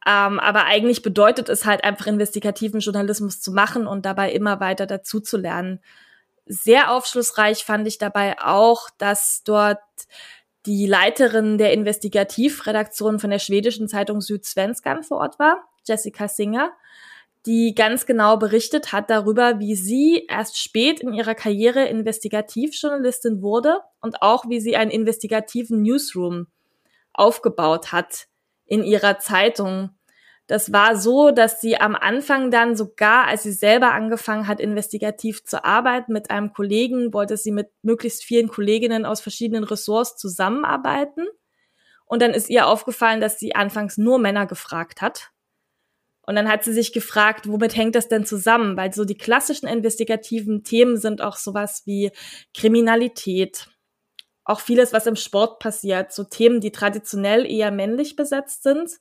Ähm, 0.08 0.40
aber 0.40 0.66
eigentlich 0.66 1.04
bedeutet 1.04 1.48
es 1.48 1.64
halt 1.64 1.84
einfach 1.84 2.08
investigativen 2.08 2.80
Journalismus 2.80 3.40
zu 3.40 3.52
machen 3.52 3.86
und 3.86 4.08
dabei 4.08 4.32
immer 4.32 4.60
weiter 4.60 4.88
dazu 4.88 5.20
zu 5.20 5.38
lernen. 5.38 5.80
Sehr 6.48 6.90
aufschlussreich 6.92 7.64
fand 7.66 7.88
ich 7.88 8.00
dabei 8.00 8.42
auch, 8.42 8.90
dass 8.98 9.44
dort 9.44 9.78
die 10.66 10.88
Leiterin 10.88 11.60
der 11.60 11.72
Investigativredaktion 11.72 13.20
von 13.20 13.30
der 13.30 13.38
schwedischen 13.38 13.88
Zeitung 13.88 14.22
Südsvenskan 14.22 15.04
vor 15.04 15.20
Ort 15.20 15.38
war, 15.38 15.64
Jessica 15.86 16.28
Singer, 16.28 16.72
die 17.46 17.76
ganz 17.76 18.06
genau 18.06 18.38
berichtet 18.38 18.92
hat 18.92 19.10
darüber, 19.10 19.60
wie 19.60 19.76
sie 19.76 20.26
erst 20.30 20.60
spät 20.60 21.00
in 21.00 21.14
ihrer 21.14 21.36
Karriere 21.36 21.86
Investigativjournalistin 21.86 23.42
wurde 23.42 23.80
und 24.02 24.22
auch 24.22 24.50
wie 24.50 24.60
sie 24.60 24.76
einen 24.76 24.92
investigativen 24.92 25.82
Newsroom 25.82 26.48
aufgebaut 27.14 27.92
hat 27.92 28.28
in 28.66 28.84
ihrer 28.84 29.20
Zeitung 29.20 29.92
das 30.48 30.72
war 30.72 30.96
so, 30.96 31.32
dass 31.32 31.60
sie 31.60 31.78
am 31.78 31.96
Anfang 31.96 32.52
dann 32.52 32.76
sogar, 32.76 33.26
als 33.26 33.44
sie 33.44 33.52
selber 33.52 33.94
angefangen 33.94 34.48
hat, 34.48 34.60
investigativ 34.60 35.44
zu 35.44 35.64
arbeiten 35.66 36.14
mit 36.14 36.30
einem 36.30 36.54
Kollegen, 36.54 37.14
wollte 37.14 37.36
sie 37.36 37.52
mit 37.52 37.70
möglichst 37.82 38.24
vielen 38.24 38.48
Kolleginnen 38.48 39.06
aus 39.06 39.22
verschiedenen 39.22 39.64
Ressorts 39.64 40.18
zusammenarbeiten. 40.18 41.26
Und 42.06 42.22
dann 42.22 42.32
ist 42.32 42.52
ihr 42.52 42.68
aufgefallen, 42.68 43.22
dass 43.22 43.40
sie 43.40 43.56
anfangs 43.56 43.98
nur 43.98 44.20
Männer 44.20 44.46
gefragt 44.46 45.02
hat. 45.02 45.32
Und 46.26 46.36
dann 46.36 46.50
hat 46.50 46.64
sie 46.64 46.74
sich 46.74 46.92
gefragt, 46.92 47.48
womit 47.48 47.76
hängt 47.76 47.96
das 47.96 48.08
denn 48.08 48.26
zusammen? 48.26 48.78
Weil 48.78 48.94
so 48.94 49.06
die 49.06 49.18
klassischen 49.18 49.68
investigativen 49.68 50.64
Themen 50.64 50.98
sind 50.98 51.22
auch 51.22 51.38
sowas 51.38 51.84
wie 51.86 52.12
Kriminalität, 52.54 53.68
auch 54.44 54.60
vieles, 54.60 54.94
was 54.94 55.08
im 55.08 55.16
Sport 55.16 55.60
passiert, 55.60 56.12
so 56.12 56.24
Themen, 56.24 56.62
die 56.62 56.72
traditionell 56.72 57.50
eher 57.50 57.72
männlich 57.72 58.16
besetzt 58.16 58.64
sind. 58.64 58.92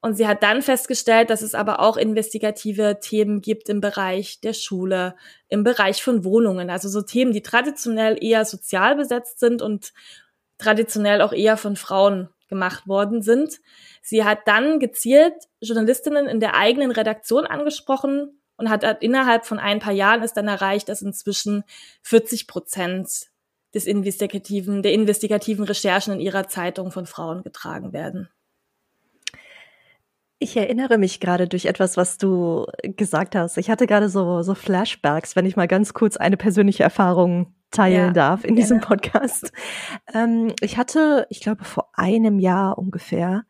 Und 0.00 0.14
sie 0.14 0.28
hat 0.28 0.44
dann 0.44 0.62
festgestellt, 0.62 1.28
dass 1.30 1.42
es 1.42 1.56
aber 1.56 1.80
auch 1.80 1.96
investigative 1.96 2.98
Themen 3.00 3.40
gibt 3.40 3.68
im 3.68 3.80
Bereich 3.80 4.40
der 4.40 4.52
Schule, 4.52 5.16
im 5.48 5.64
Bereich 5.64 6.04
von 6.04 6.24
Wohnungen. 6.24 6.70
Also 6.70 6.88
so 6.88 7.02
Themen, 7.02 7.32
die 7.32 7.42
traditionell 7.42 8.16
eher 8.22 8.44
sozial 8.44 8.94
besetzt 8.94 9.40
sind 9.40 9.60
und 9.60 9.92
traditionell 10.56 11.20
auch 11.20 11.32
eher 11.32 11.56
von 11.56 11.74
Frauen 11.74 12.28
gemacht 12.48 12.86
worden 12.88 13.22
sind. 13.22 13.60
Sie 14.02 14.24
hat 14.24 14.40
dann 14.46 14.80
gezielt 14.80 15.34
Journalistinnen 15.60 16.26
in 16.26 16.40
der 16.40 16.54
eigenen 16.54 16.90
Redaktion 16.90 17.46
angesprochen 17.46 18.40
und 18.56 18.70
hat 18.70 19.02
innerhalb 19.02 19.46
von 19.46 19.58
ein 19.58 19.78
paar 19.78 19.92
Jahren 19.92 20.22
ist 20.22 20.36
dann 20.36 20.48
erreicht, 20.48 20.88
dass 20.88 21.02
inzwischen 21.02 21.64
40 22.02 22.46
Prozent 22.48 23.28
des 23.74 23.86
investigativen, 23.86 24.82
der 24.82 24.92
investigativen 24.92 25.64
Recherchen 25.64 26.14
in 26.14 26.20
ihrer 26.20 26.48
Zeitung 26.48 26.90
von 26.90 27.06
Frauen 27.06 27.42
getragen 27.42 27.92
werden. 27.92 28.28
Ich 30.40 30.56
erinnere 30.56 30.98
mich 30.98 31.20
gerade 31.20 31.48
durch 31.48 31.66
etwas, 31.66 31.96
was 31.96 32.16
du 32.16 32.66
gesagt 32.82 33.34
hast. 33.34 33.58
Ich 33.58 33.70
hatte 33.70 33.86
gerade 33.86 34.08
so, 34.08 34.42
so 34.42 34.54
Flashbacks, 34.54 35.34
wenn 35.34 35.46
ich 35.46 35.56
mal 35.56 35.66
ganz 35.66 35.94
kurz 35.94 36.16
eine 36.16 36.36
persönliche 36.36 36.84
Erfahrung 36.84 37.54
teilen 37.70 38.08
ja, 38.08 38.12
darf 38.12 38.44
in 38.44 38.48
gerne. 38.48 38.60
diesem 38.60 38.80
Podcast. 38.80 39.52
Ähm, 40.14 40.52
ich 40.60 40.76
hatte, 40.76 41.26
ich 41.30 41.40
glaube, 41.40 41.64
vor 41.64 41.90
einem 41.94 42.38
Jahr 42.38 42.78
ungefähr 42.78 43.44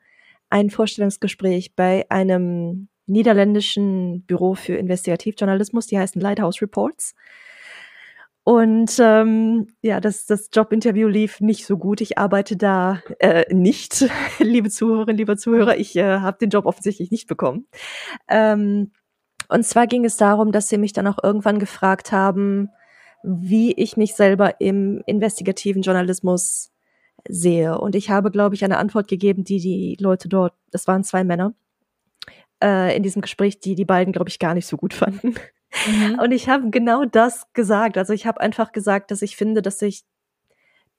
ein 0.50 0.70
Vorstellungsgespräch 0.70 1.74
bei 1.76 2.06
einem 2.10 2.88
niederländischen 3.06 4.24
Büro 4.24 4.54
für 4.54 4.74
Investigativjournalismus, 4.74 5.86
die 5.86 5.98
heißen 5.98 6.20
Lighthouse 6.20 6.60
Reports. 6.60 7.14
Und 8.44 8.98
ähm, 8.98 9.66
ja, 9.82 10.00
das, 10.00 10.24
das 10.24 10.48
Jobinterview 10.50 11.06
lief 11.06 11.40
nicht 11.40 11.66
so 11.66 11.76
gut. 11.76 12.00
Ich 12.00 12.16
arbeite 12.16 12.56
da 12.56 13.02
äh, 13.18 13.52
nicht, 13.54 14.08
liebe 14.38 14.70
Zuhörerinnen, 14.70 15.18
lieber 15.18 15.36
Zuhörer. 15.36 15.76
Ich 15.76 15.94
äh, 15.96 16.20
habe 16.20 16.38
den 16.38 16.48
Job 16.48 16.64
offensichtlich 16.64 17.10
nicht 17.10 17.28
bekommen. 17.28 17.66
Ähm, 18.26 18.92
und 19.50 19.64
zwar 19.64 19.86
ging 19.86 20.04
es 20.04 20.16
darum, 20.16 20.50
dass 20.50 20.68
sie 20.68 20.78
mich 20.78 20.94
dann 20.94 21.06
auch 21.06 21.18
irgendwann 21.22 21.58
gefragt 21.58 22.10
haben, 22.10 22.70
wie 23.22 23.72
ich 23.72 23.96
mich 23.96 24.14
selber 24.14 24.60
im 24.60 25.02
investigativen 25.06 25.82
Journalismus 25.82 26.70
sehe. 27.28 27.78
Und 27.78 27.94
ich 27.94 28.10
habe, 28.10 28.30
glaube 28.30 28.54
ich, 28.54 28.64
eine 28.64 28.78
Antwort 28.78 29.08
gegeben, 29.08 29.44
die 29.44 29.60
die 29.60 29.96
Leute 30.00 30.28
dort, 30.28 30.54
das 30.70 30.86
waren 30.86 31.04
zwei 31.04 31.24
Männer, 31.24 31.54
äh, 32.62 32.96
in 32.96 33.02
diesem 33.02 33.22
Gespräch, 33.22 33.60
die 33.60 33.74
die 33.74 33.84
beiden, 33.84 34.12
glaube 34.12 34.30
ich, 34.30 34.38
gar 34.38 34.54
nicht 34.54 34.66
so 34.66 34.76
gut 34.76 34.94
fanden. 34.94 35.34
Mhm. 35.86 36.18
Und 36.20 36.32
ich 36.32 36.48
habe 36.48 36.70
genau 36.70 37.04
das 37.04 37.52
gesagt. 37.52 37.98
Also 37.98 38.12
ich 38.12 38.26
habe 38.26 38.40
einfach 38.40 38.72
gesagt, 38.72 39.10
dass 39.10 39.22
ich 39.22 39.36
finde, 39.36 39.62
dass 39.62 39.82
ich, 39.82 40.04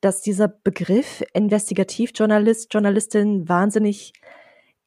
dass 0.01 0.21
dieser 0.21 0.47
Begriff 0.47 1.23
Investigativjournalist, 1.33 2.73
Journalistin 2.73 3.49
wahnsinnig 3.49 4.13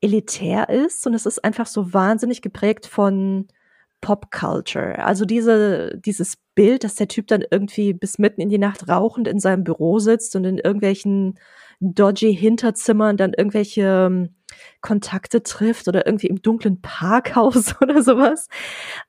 elitär 0.01 0.69
ist 0.69 1.07
und 1.07 1.15
es 1.15 1.27
ist 1.27 1.45
einfach 1.45 1.67
so 1.67 1.93
wahnsinnig 1.93 2.43
geprägt 2.43 2.87
von 2.87 3.49
Popculture. 4.03 4.99
Also 4.99 5.25
diese, 5.25 5.97
dieses 5.97 6.37
Bild, 6.55 6.85
dass 6.85 6.97
der 6.97 7.09
Typ 7.09 7.29
dann 7.29 7.43
irgendwie 7.51 7.95
bis 7.95 8.19
mitten 8.19 8.43
in 8.43 8.51
die 8.51 8.59
Nacht 8.59 8.89
rauchend 8.89 9.27
in 9.27 9.39
seinem 9.39 9.65
Büro 9.65 9.99
sitzt 9.99 10.37
und 10.37 10.45
in 10.45 10.59
irgendwelchen 10.59 11.39
dodgy 11.81 12.35
Hinterzimmern 12.35 13.17
dann 13.17 13.33
irgendwelche 13.33 14.09
ähm, 14.11 14.35
Kontakte 14.83 15.43
trifft 15.43 15.89
oder 15.89 16.05
irgendwie 16.07 16.27
im 16.27 16.43
dunklen 16.43 16.83
Parkhaus 16.83 17.75
oder 17.81 18.03
sowas 18.03 18.49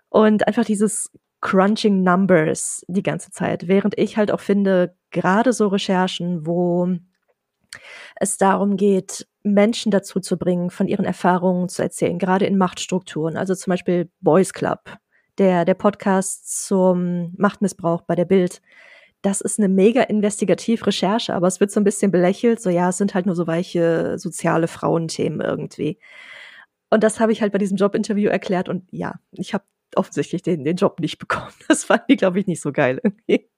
und 0.10 0.48
einfach 0.48 0.64
dieses 0.64 1.12
Crunching 1.42 2.04
Numbers 2.04 2.86
die 2.88 3.04
ganze 3.04 3.32
Zeit. 3.32 3.68
Während 3.68 3.98
ich 3.98 4.16
halt 4.16 4.32
auch 4.32 4.40
finde, 4.40 4.96
gerade 5.12 5.52
so 5.52 5.68
Recherchen, 5.68 6.46
wo 6.48 6.96
es 8.16 8.38
darum 8.38 8.78
geht, 8.78 9.28
Menschen 9.44 9.92
dazu 9.92 10.20
zu 10.20 10.38
bringen, 10.38 10.70
von 10.70 10.88
ihren 10.88 11.06
Erfahrungen 11.06 11.70
zu 11.70 11.82
erzählen, 11.82 12.18
gerade 12.18 12.46
in 12.46 12.58
Machtstrukturen. 12.58 13.38
Also 13.38 13.56
zum 13.56 13.72
Beispiel 13.72 14.10
Boys 14.22 14.54
Club, 14.54 14.98
der, 15.38 15.66
der 15.66 15.74
Podcast 15.74 16.66
zum 16.66 17.34
Machtmissbrauch 17.38 18.02
bei 18.02 18.16
der 18.16 18.26
Bild. 18.26 18.62
Das 19.22 19.42
ist 19.42 19.60
eine 19.60 19.70
mega 19.70 20.02
investigativ 20.04 20.86
Recherche, 20.86 21.34
aber 21.34 21.48
es 21.48 21.60
wird 21.60 21.72
so 21.72 21.80
ein 21.80 21.86
bisschen 21.86 22.12
belächelt. 22.12 22.62
So, 22.62 22.70
ja, 22.70 22.90
es 22.90 22.98
sind 22.98 23.14
halt 23.14 23.26
nur 23.26 23.36
so 23.36 23.48
weiche 23.48 24.18
soziale 24.18 24.68
Frauenthemen 24.68 25.42
irgendwie. 25.42 26.00
Und 26.90 27.04
das 27.04 27.20
habe 27.20 27.32
ich 27.32 27.42
halt 27.42 27.52
bei 27.52 27.58
diesem 27.58 27.78
Jobinterview 27.78 28.30
erklärt 28.30 28.70
und 28.70 28.84
ja, 28.92 29.16
ich 29.32 29.54
habe 29.54 29.64
offensichtlich 29.96 30.42
den, 30.42 30.64
den 30.64 30.76
Job 30.76 31.00
nicht 31.00 31.18
bekommen. 31.18 31.52
Das 31.68 31.86
fand 31.86 32.04
die, 32.10 32.18
glaube 32.18 32.40
ich, 32.40 32.48
nicht 32.48 32.62
so 32.62 32.72
geil 32.72 33.02
irgendwie. 33.04 33.50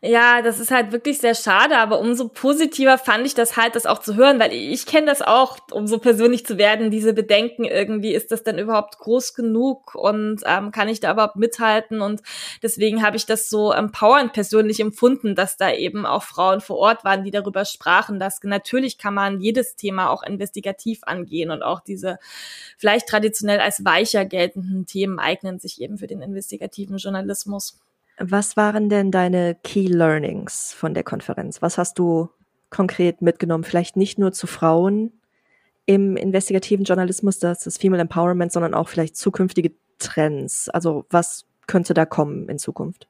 Ja, 0.00 0.42
das 0.42 0.60
ist 0.60 0.70
halt 0.70 0.92
wirklich 0.92 1.18
sehr 1.18 1.34
schade, 1.34 1.76
aber 1.76 1.98
umso 1.98 2.28
positiver 2.28 2.98
fand 2.98 3.26
ich 3.26 3.34
das 3.34 3.56
halt, 3.56 3.74
das 3.74 3.84
auch 3.84 3.98
zu 3.98 4.14
hören, 4.14 4.38
weil 4.38 4.52
ich 4.52 4.86
kenne 4.86 5.06
das 5.06 5.22
auch, 5.22 5.58
um 5.72 5.88
so 5.88 5.98
persönlich 5.98 6.46
zu 6.46 6.56
werden, 6.56 6.92
diese 6.92 7.12
Bedenken 7.12 7.64
irgendwie, 7.64 8.14
ist 8.14 8.30
das 8.30 8.44
denn 8.44 8.58
überhaupt 8.58 8.98
groß 8.98 9.34
genug 9.34 9.96
und 9.96 10.42
ähm, 10.46 10.70
kann 10.70 10.88
ich 10.88 11.00
da 11.00 11.12
überhaupt 11.12 11.34
mithalten? 11.34 12.00
Und 12.00 12.22
deswegen 12.62 13.02
habe 13.02 13.16
ich 13.16 13.26
das 13.26 13.50
so 13.50 13.72
empowernd 13.72 14.32
persönlich 14.32 14.78
empfunden, 14.78 15.34
dass 15.34 15.56
da 15.56 15.72
eben 15.72 16.06
auch 16.06 16.22
Frauen 16.22 16.60
vor 16.60 16.78
Ort 16.78 17.04
waren, 17.04 17.24
die 17.24 17.32
darüber 17.32 17.64
sprachen, 17.64 18.20
dass 18.20 18.40
natürlich 18.44 18.98
kann 18.98 19.14
man 19.14 19.40
jedes 19.40 19.74
Thema 19.74 20.10
auch 20.10 20.22
investigativ 20.22 21.00
angehen 21.02 21.50
und 21.50 21.64
auch 21.64 21.80
diese 21.80 22.18
vielleicht 22.76 23.08
traditionell 23.08 23.58
als 23.58 23.84
weicher 23.84 24.24
geltenden 24.24 24.86
Themen 24.86 25.18
eignen 25.18 25.58
sich 25.58 25.80
eben 25.80 25.98
für 25.98 26.06
den 26.06 26.22
investigativen 26.22 26.98
Journalismus. 26.98 27.80
Was 28.18 28.56
waren 28.56 28.88
denn 28.88 29.10
deine 29.10 29.56
Key 29.62 29.86
Learnings 29.86 30.72
von 30.72 30.94
der 30.94 31.04
Konferenz? 31.04 31.62
Was 31.62 31.78
hast 31.78 31.98
du 31.98 32.30
konkret 32.70 33.22
mitgenommen? 33.22 33.64
Vielleicht 33.64 33.96
nicht 33.96 34.18
nur 34.18 34.32
zu 34.32 34.46
Frauen 34.46 35.12
im 35.86 36.16
investigativen 36.16 36.84
Journalismus, 36.84 37.38
das 37.38 37.66
ist 37.66 37.80
Female 37.80 38.02
Empowerment, 38.02 38.52
sondern 38.52 38.74
auch 38.74 38.88
vielleicht 38.88 39.16
zukünftige 39.16 39.72
Trends. 39.98 40.68
Also 40.68 41.06
was 41.10 41.46
könnte 41.66 41.94
da 41.94 42.04
kommen 42.04 42.48
in 42.48 42.58
Zukunft? 42.58 43.08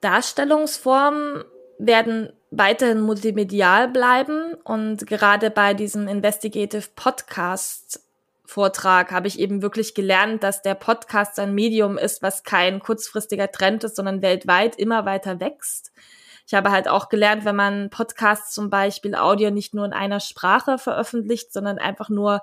Darstellungsformen 0.00 1.44
werden 1.78 2.32
weiterhin 2.50 3.00
multimedial 3.00 3.88
bleiben 3.88 4.54
und 4.64 5.06
gerade 5.06 5.50
bei 5.50 5.72
diesem 5.72 6.06
Investigative 6.06 6.84
Podcast 6.94 8.01
Vortrag 8.52 9.12
habe 9.12 9.28
ich 9.28 9.38
eben 9.38 9.62
wirklich 9.62 9.94
gelernt, 9.94 10.42
dass 10.42 10.60
der 10.60 10.74
Podcast 10.74 11.38
ein 11.38 11.54
Medium 11.54 11.96
ist, 11.96 12.20
was 12.20 12.42
kein 12.44 12.80
kurzfristiger 12.80 13.50
Trend 13.50 13.82
ist, 13.84 13.96
sondern 13.96 14.20
weltweit 14.20 14.76
immer 14.76 15.06
weiter 15.06 15.40
wächst. 15.40 15.90
Ich 16.46 16.52
habe 16.52 16.70
halt 16.70 16.86
auch 16.86 17.08
gelernt, 17.08 17.46
wenn 17.46 17.56
man 17.56 17.88
Podcasts 17.88 18.52
zum 18.52 18.68
Beispiel 18.68 19.14
Audio 19.14 19.50
nicht 19.50 19.72
nur 19.72 19.86
in 19.86 19.94
einer 19.94 20.20
Sprache 20.20 20.76
veröffentlicht, 20.76 21.50
sondern 21.50 21.78
einfach 21.78 22.10
nur 22.10 22.42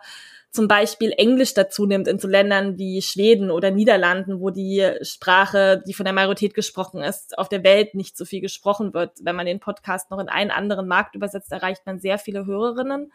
zum 0.50 0.68
Beispiel 0.68 1.14
Englisch 1.16 1.54
dazu 1.54 1.86
nimmt 1.86 2.08
in 2.08 2.18
so 2.18 2.28
Ländern 2.28 2.80
wie 2.80 3.04
Schweden 3.04 3.52
oder 3.52 3.70
Niederlanden, 3.70 4.40
wo 4.40 4.50
die 4.50 4.92
Sprache, 5.04 5.84
die 5.86 5.94
von 5.94 6.06
der 6.06 6.14
Majorität 6.14 6.56
gesprochen 6.56 7.04
ist, 7.04 7.38
auf 7.38 7.50
der 7.50 7.64
Welt 7.64 7.94
nicht 7.94 8.18
so 8.18 8.26
viel 8.26 8.42
gesprochen 8.42 8.96
wird. 8.96 9.12
Wenn 9.22 9.36
man 9.36 9.46
den 9.46 9.60
Podcast 9.60 10.10
noch 10.10 10.18
in 10.18 10.28
einen 10.28 10.50
anderen 10.50 10.88
Markt 10.88 11.14
übersetzt, 11.14 11.52
erreicht 11.52 11.86
man 11.86 12.00
sehr 12.00 12.18
viele 12.18 12.48
Hörerinnen. 12.48 13.14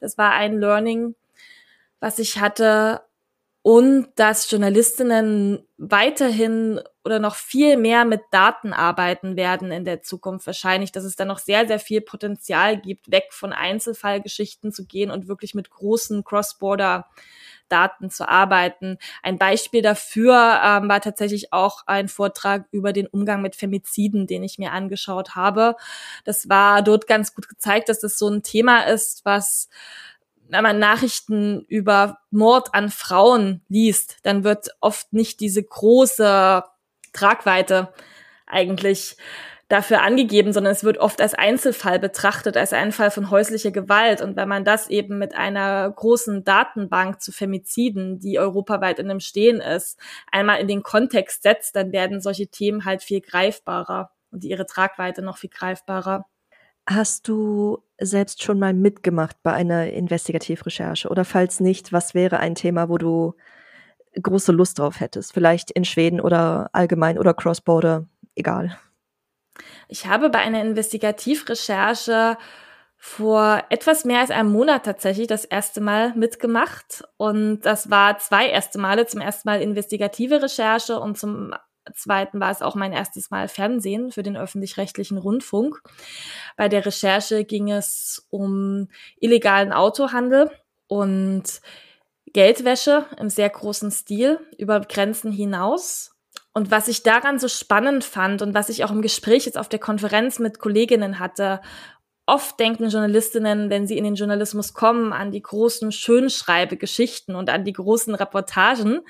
Das 0.00 0.18
war 0.18 0.32
ein 0.32 0.58
Learning, 0.58 1.14
was 2.02 2.18
ich 2.18 2.40
hatte 2.40 3.00
und 3.62 4.08
dass 4.16 4.50
Journalistinnen 4.50 5.64
weiterhin 5.76 6.80
oder 7.04 7.20
noch 7.20 7.36
viel 7.36 7.76
mehr 7.76 8.04
mit 8.04 8.20
Daten 8.32 8.72
arbeiten 8.72 9.36
werden 9.36 9.70
in 9.70 9.84
der 9.84 10.02
Zukunft 10.02 10.46
wahrscheinlich, 10.48 10.90
dass 10.90 11.04
es 11.04 11.14
da 11.14 11.24
noch 11.24 11.38
sehr, 11.38 11.68
sehr 11.68 11.78
viel 11.78 12.00
Potenzial 12.00 12.80
gibt, 12.80 13.12
weg 13.12 13.26
von 13.30 13.52
Einzelfallgeschichten 13.52 14.72
zu 14.72 14.84
gehen 14.84 15.12
und 15.12 15.28
wirklich 15.28 15.54
mit 15.54 15.70
großen 15.70 16.24
Cross-Border 16.24 17.06
Daten 17.68 18.10
zu 18.10 18.28
arbeiten. 18.28 18.98
Ein 19.22 19.38
Beispiel 19.38 19.80
dafür 19.80 20.60
ähm, 20.62 20.88
war 20.88 21.00
tatsächlich 21.00 21.52
auch 21.52 21.84
ein 21.86 22.08
Vortrag 22.08 22.66
über 22.70 22.92
den 22.92 23.06
Umgang 23.06 23.40
mit 23.42 23.56
Femiziden, 23.56 24.26
den 24.26 24.42
ich 24.42 24.58
mir 24.58 24.72
angeschaut 24.72 25.34
habe. 25.34 25.76
Das 26.24 26.48
war 26.48 26.82
dort 26.82 27.06
ganz 27.06 27.34
gut 27.34 27.48
gezeigt, 27.48 27.88
dass 27.88 28.00
das 28.00 28.18
so 28.18 28.28
ein 28.28 28.42
Thema 28.42 28.82
ist, 28.82 29.24
was 29.24 29.68
wenn 30.48 30.62
man 30.62 30.78
Nachrichten 30.78 31.64
über 31.68 32.18
Mord 32.30 32.74
an 32.74 32.90
Frauen 32.90 33.62
liest, 33.68 34.18
dann 34.22 34.44
wird 34.44 34.68
oft 34.80 35.12
nicht 35.12 35.40
diese 35.40 35.62
große 35.62 36.62
Tragweite 37.12 37.92
eigentlich 38.46 39.16
dafür 39.72 40.02
angegeben, 40.02 40.52
sondern 40.52 40.74
es 40.74 40.84
wird 40.84 40.98
oft 40.98 41.22
als 41.22 41.32
Einzelfall 41.32 41.98
betrachtet, 41.98 42.58
als 42.58 42.74
ein 42.74 42.92
Fall 42.92 43.10
von 43.10 43.30
häuslicher 43.30 43.70
Gewalt. 43.70 44.20
Und 44.20 44.36
wenn 44.36 44.48
man 44.48 44.66
das 44.66 44.88
eben 44.88 45.18
mit 45.18 45.34
einer 45.34 45.90
großen 45.90 46.44
Datenbank 46.44 47.22
zu 47.22 47.32
Femiziden, 47.32 48.20
die 48.20 48.38
europaweit 48.38 48.98
in 48.98 49.08
dem 49.08 49.20
Stehen 49.20 49.62
ist, 49.62 49.98
einmal 50.30 50.60
in 50.60 50.68
den 50.68 50.82
Kontext 50.82 51.42
setzt, 51.42 51.74
dann 51.74 51.90
werden 51.90 52.20
solche 52.20 52.48
Themen 52.48 52.84
halt 52.84 53.02
viel 53.02 53.22
greifbarer 53.22 54.10
und 54.30 54.44
ihre 54.44 54.66
Tragweite 54.66 55.22
noch 55.22 55.38
viel 55.38 55.50
greifbarer. 55.50 56.26
Hast 56.86 57.28
du 57.28 57.78
selbst 57.98 58.42
schon 58.42 58.58
mal 58.58 58.74
mitgemacht 58.74 59.36
bei 59.42 59.52
einer 59.52 59.86
Investigativrecherche? 59.92 61.08
Oder 61.08 61.24
falls 61.24 61.60
nicht, 61.60 61.92
was 61.92 62.14
wäre 62.14 62.38
ein 62.38 62.54
Thema, 62.56 62.88
wo 62.88 62.98
du 62.98 63.34
große 64.20 64.52
Lust 64.52 64.78
drauf 64.78 64.98
hättest? 64.98 65.32
Vielleicht 65.32 65.70
in 65.70 65.84
Schweden 65.84 66.20
oder 66.20 66.70
allgemein 66.72 67.18
oder 67.18 67.34
Crossborder, 67.34 68.06
egal. 68.34 68.76
Ich 69.88 70.06
habe 70.06 70.30
bei 70.30 70.38
einer 70.38 70.62
Investigativrecherche 70.62 72.36
vor 72.96 73.62
etwas 73.68 74.04
mehr 74.04 74.20
als 74.20 74.30
einem 74.30 74.52
Monat 74.52 74.84
tatsächlich 74.84 75.26
das 75.26 75.44
erste 75.44 75.80
Mal 75.80 76.14
mitgemacht. 76.14 77.04
Und 77.16 77.60
das 77.62 77.90
war 77.90 78.18
zwei 78.18 78.48
erste 78.48 78.78
Male. 78.78 79.06
Zum 79.06 79.20
ersten 79.20 79.48
Mal 79.48 79.60
investigative 79.60 80.42
Recherche 80.42 80.98
und 80.98 81.18
zum 81.18 81.52
zweiten 81.94 82.40
war 82.40 82.50
es 82.50 82.62
auch 82.62 82.74
mein 82.74 82.92
erstes 82.92 83.30
Mal 83.30 83.48
Fernsehen 83.48 84.10
für 84.10 84.22
den 84.22 84.36
öffentlich-rechtlichen 84.36 85.18
Rundfunk. 85.18 85.82
Bei 86.56 86.68
der 86.68 86.84
Recherche 86.86 87.44
ging 87.44 87.70
es 87.70 88.26
um 88.30 88.88
illegalen 89.20 89.72
Autohandel 89.72 90.50
und 90.86 91.60
Geldwäsche 92.32 93.06
im 93.18 93.28
sehr 93.28 93.50
großen 93.50 93.90
Stil 93.90 94.38
über 94.58 94.80
Grenzen 94.80 95.32
hinaus. 95.32 96.14
Und 96.54 96.70
was 96.70 96.88
ich 96.88 97.02
daran 97.02 97.38
so 97.38 97.48
spannend 97.48 98.04
fand 98.04 98.42
und 98.42 98.54
was 98.54 98.68
ich 98.68 98.84
auch 98.84 98.90
im 98.90 99.02
Gespräch 99.02 99.46
jetzt 99.46 99.58
auf 99.58 99.68
der 99.68 99.78
Konferenz 99.78 100.38
mit 100.38 100.58
Kolleginnen 100.58 101.18
hatte, 101.18 101.60
oft 102.26 102.58
denken 102.60 102.88
Journalistinnen, 102.88 103.70
wenn 103.70 103.86
sie 103.86 103.98
in 103.98 104.04
den 104.04 104.14
Journalismus 104.14 104.74
kommen, 104.74 105.12
an 105.12 105.32
die 105.32 105.42
großen 105.42 105.92
Schönschreibegeschichten 105.92 107.34
und 107.34 107.50
an 107.50 107.64
die 107.64 107.72
großen 107.72 108.14
Reportagen. 108.14 109.00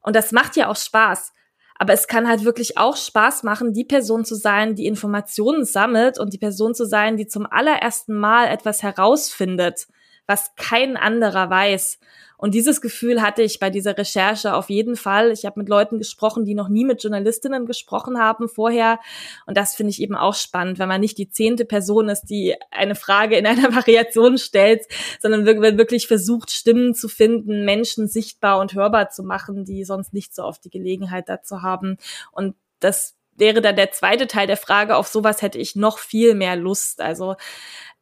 Und 0.00 0.16
das 0.16 0.32
macht 0.32 0.56
ja 0.56 0.68
auch 0.68 0.76
Spaß. 0.76 1.32
Aber 1.80 1.94
es 1.94 2.06
kann 2.06 2.28
halt 2.28 2.44
wirklich 2.44 2.76
auch 2.76 2.94
Spaß 2.94 3.42
machen, 3.42 3.72
die 3.72 3.86
Person 3.86 4.26
zu 4.26 4.34
sein, 4.34 4.74
die 4.74 4.84
Informationen 4.84 5.64
sammelt 5.64 6.18
und 6.18 6.34
die 6.34 6.38
Person 6.38 6.74
zu 6.74 6.84
sein, 6.84 7.16
die 7.16 7.26
zum 7.26 7.46
allerersten 7.46 8.12
Mal 8.12 8.48
etwas 8.48 8.82
herausfindet, 8.82 9.86
was 10.26 10.54
kein 10.56 10.96
anderer 10.96 11.50
weiß. 11.50 11.98
Und 12.40 12.54
dieses 12.54 12.80
Gefühl 12.80 13.20
hatte 13.20 13.42
ich 13.42 13.58
bei 13.58 13.68
dieser 13.68 13.98
Recherche 13.98 14.54
auf 14.54 14.70
jeden 14.70 14.96
Fall. 14.96 15.30
Ich 15.30 15.44
habe 15.44 15.60
mit 15.60 15.68
Leuten 15.68 15.98
gesprochen, 15.98 16.46
die 16.46 16.54
noch 16.54 16.70
nie 16.70 16.86
mit 16.86 17.02
Journalistinnen 17.02 17.66
gesprochen 17.66 18.18
haben 18.18 18.48
vorher. 18.48 18.98
Und 19.44 19.58
das 19.58 19.74
finde 19.74 19.90
ich 19.90 20.00
eben 20.00 20.16
auch 20.16 20.34
spannend, 20.34 20.78
wenn 20.78 20.88
man 20.88 21.02
nicht 21.02 21.18
die 21.18 21.28
zehnte 21.28 21.66
Person 21.66 22.08
ist, 22.08 22.24
die 22.30 22.54
eine 22.70 22.94
Frage 22.94 23.36
in 23.36 23.46
einer 23.46 23.74
Variation 23.76 24.38
stellt, 24.38 24.86
sondern 25.20 25.44
wirklich 25.44 26.06
versucht, 26.06 26.50
Stimmen 26.50 26.94
zu 26.94 27.08
finden, 27.08 27.66
Menschen 27.66 28.08
sichtbar 28.08 28.58
und 28.58 28.72
hörbar 28.72 29.10
zu 29.10 29.22
machen, 29.22 29.66
die 29.66 29.84
sonst 29.84 30.14
nicht 30.14 30.34
so 30.34 30.44
oft 30.44 30.64
die 30.64 30.70
Gelegenheit 30.70 31.28
dazu 31.28 31.60
haben. 31.60 31.98
Und 32.32 32.54
das 32.78 33.18
wäre 33.36 33.60
dann 33.60 33.76
der 33.76 33.90
zweite 33.90 34.26
Teil 34.26 34.46
der 34.46 34.56
Frage. 34.56 34.96
Auf 34.96 35.08
sowas 35.08 35.42
hätte 35.42 35.58
ich 35.58 35.76
noch 35.76 35.98
viel 35.98 36.34
mehr 36.34 36.56
Lust. 36.56 37.00
Also 37.00 37.36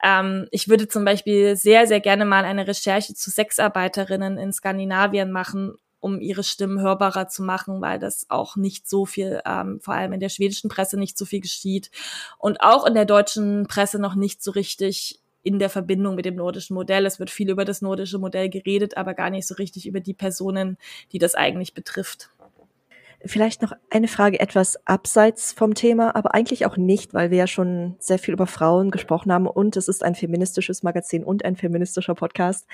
ähm, 0.03 0.47
ich 0.51 0.69
würde 0.69 0.89
zum 0.89 1.05
Beispiel 1.05 1.57
sehr, 1.57 1.87
sehr 1.87 2.01
gerne 2.01 2.25
mal 2.25 2.45
eine 2.45 2.67
Recherche 2.67 3.15
zu 3.15 3.31
Sexarbeiterinnen 3.31 4.39
in 4.39 4.53
Skandinavien 4.53 5.31
machen, 5.31 5.75
um 6.01 6.21
ihre 6.21 6.45
Stimmen 6.45 6.81
hörbarer 6.81 7.29
zu 7.29 7.43
machen, 7.43 7.81
weil 7.81 7.99
das 7.99 8.27
auch 8.29 8.57
nicht 8.57 8.89
so 8.89 9.05
viel, 9.05 9.41
ähm, 9.45 9.81
vor 9.81 9.95
allem 9.95 10.13
in 10.13 10.21
der 10.21 10.29
schwedischen 10.29 10.71
Presse 10.71 10.99
nicht 10.99 11.19
so 11.19 11.25
viel 11.25 11.41
geschieht 11.41 11.91
und 12.39 12.61
auch 12.61 12.87
in 12.87 12.95
der 12.95 13.05
deutschen 13.05 13.67
Presse 13.67 13.99
noch 13.99 14.15
nicht 14.15 14.43
so 14.43 14.53
richtig 14.53 15.21
in 15.43 15.59
der 15.59 15.71
Verbindung 15.71 16.15
mit 16.15 16.25
dem 16.25 16.37
nordischen 16.37 16.75
Modell. 16.75 17.07
Es 17.07 17.19
wird 17.19 17.31
viel 17.31 17.49
über 17.51 17.65
das 17.65 17.81
nordische 17.81 18.19
Modell 18.19 18.49
geredet, 18.49 18.97
aber 18.97 19.15
gar 19.15 19.31
nicht 19.31 19.47
so 19.47 19.55
richtig 19.55 19.87
über 19.87 20.01
die 20.01 20.15
Personen, 20.15 20.77
die 21.13 21.19
das 21.19 21.35
eigentlich 21.35 21.75
betrifft. 21.75 22.31
Vielleicht 23.25 23.63
noch 23.63 23.73
eine 23.91 24.07
Frage 24.07 24.39
etwas 24.39 24.87
abseits 24.87 25.53
vom 25.53 25.75
Thema, 25.75 26.15
aber 26.15 26.35
eigentlich 26.35 26.67
auch 26.67 26.77
nicht, 26.77 27.15
weil 27.15 27.31
wir 27.31 27.39
ja 27.39 27.47
schon 27.49 27.97
sehr 27.99 28.19
viel 28.19 28.35
über 28.35 28.47
Frauen 28.47 28.93
gesprochen 28.93 29.33
haben 29.33 29.49
und 29.49 29.77
es 29.77 29.89
ist 29.89 30.05
ein 30.05 30.15
feministisches 30.15 30.85
Magazin 30.85 31.25
und 31.25 31.45
ein 31.45 31.57
feministischer 31.57 32.15
Podcast. 32.15 32.67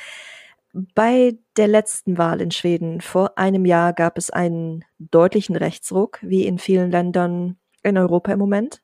Bei 0.72 1.38
der 1.56 1.68
letzten 1.68 2.18
Wahl 2.18 2.40
in 2.40 2.50
Schweden 2.50 3.00
vor 3.00 3.38
einem 3.38 3.64
Jahr 3.64 3.92
gab 3.94 4.18
es 4.18 4.30
einen 4.30 4.84
deutlichen 4.98 5.56
Rechtsruck, 5.56 6.18
wie 6.20 6.44
in 6.44 6.58
vielen 6.58 6.90
Ländern 6.90 7.56
in 7.82 7.96
Europa 7.96 8.32
im 8.32 8.38
Moment. 8.38 8.82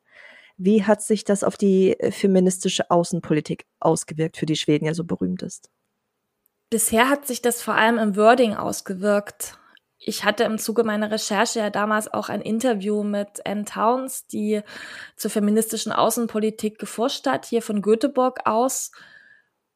Wie 0.57 0.85
hat 0.85 1.03
sich 1.03 1.25
das 1.25 1.45
auf 1.45 1.57
die 1.57 1.97
feministische 2.11 2.91
Außenpolitik 2.91 3.67
ausgewirkt, 3.81 4.37
für 4.37 4.47
die 4.47 4.57
Schweden 4.57 4.87
ja 4.87 4.95
so 4.95 5.05
berühmt 5.05 5.43
ist? 5.43 5.71
Bisher 6.71 7.11
hat 7.11 7.27
sich 7.27 7.43
das 7.43 7.61
vor 7.61 7.75
allem 7.75 7.99
im 7.99 8.17
Wording 8.17 8.55
ausgewirkt 8.55 9.59
ich 10.03 10.25
hatte 10.25 10.45
im 10.45 10.57
Zuge 10.57 10.83
meiner 10.83 11.11
Recherche 11.11 11.59
ja 11.59 11.69
damals 11.69 12.13
auch 12.13 12.31
ein 12.31 12.41
Interview 12.41 13.03
mit 13.03 13.45
Anne 13.47 13.67
Towns, 13.67 14.27
die 14.27 14.63
zur 15.15 15.31
feministischen 15.31 15.93
Außenpolitik 15.93 16.79
geforscht 16.79 17.27
hat, 17.27 17.45
hier 17.45 17.61
von 17.61 17.83
Göteborg 17.83 18.47
aus. 18.47 18.93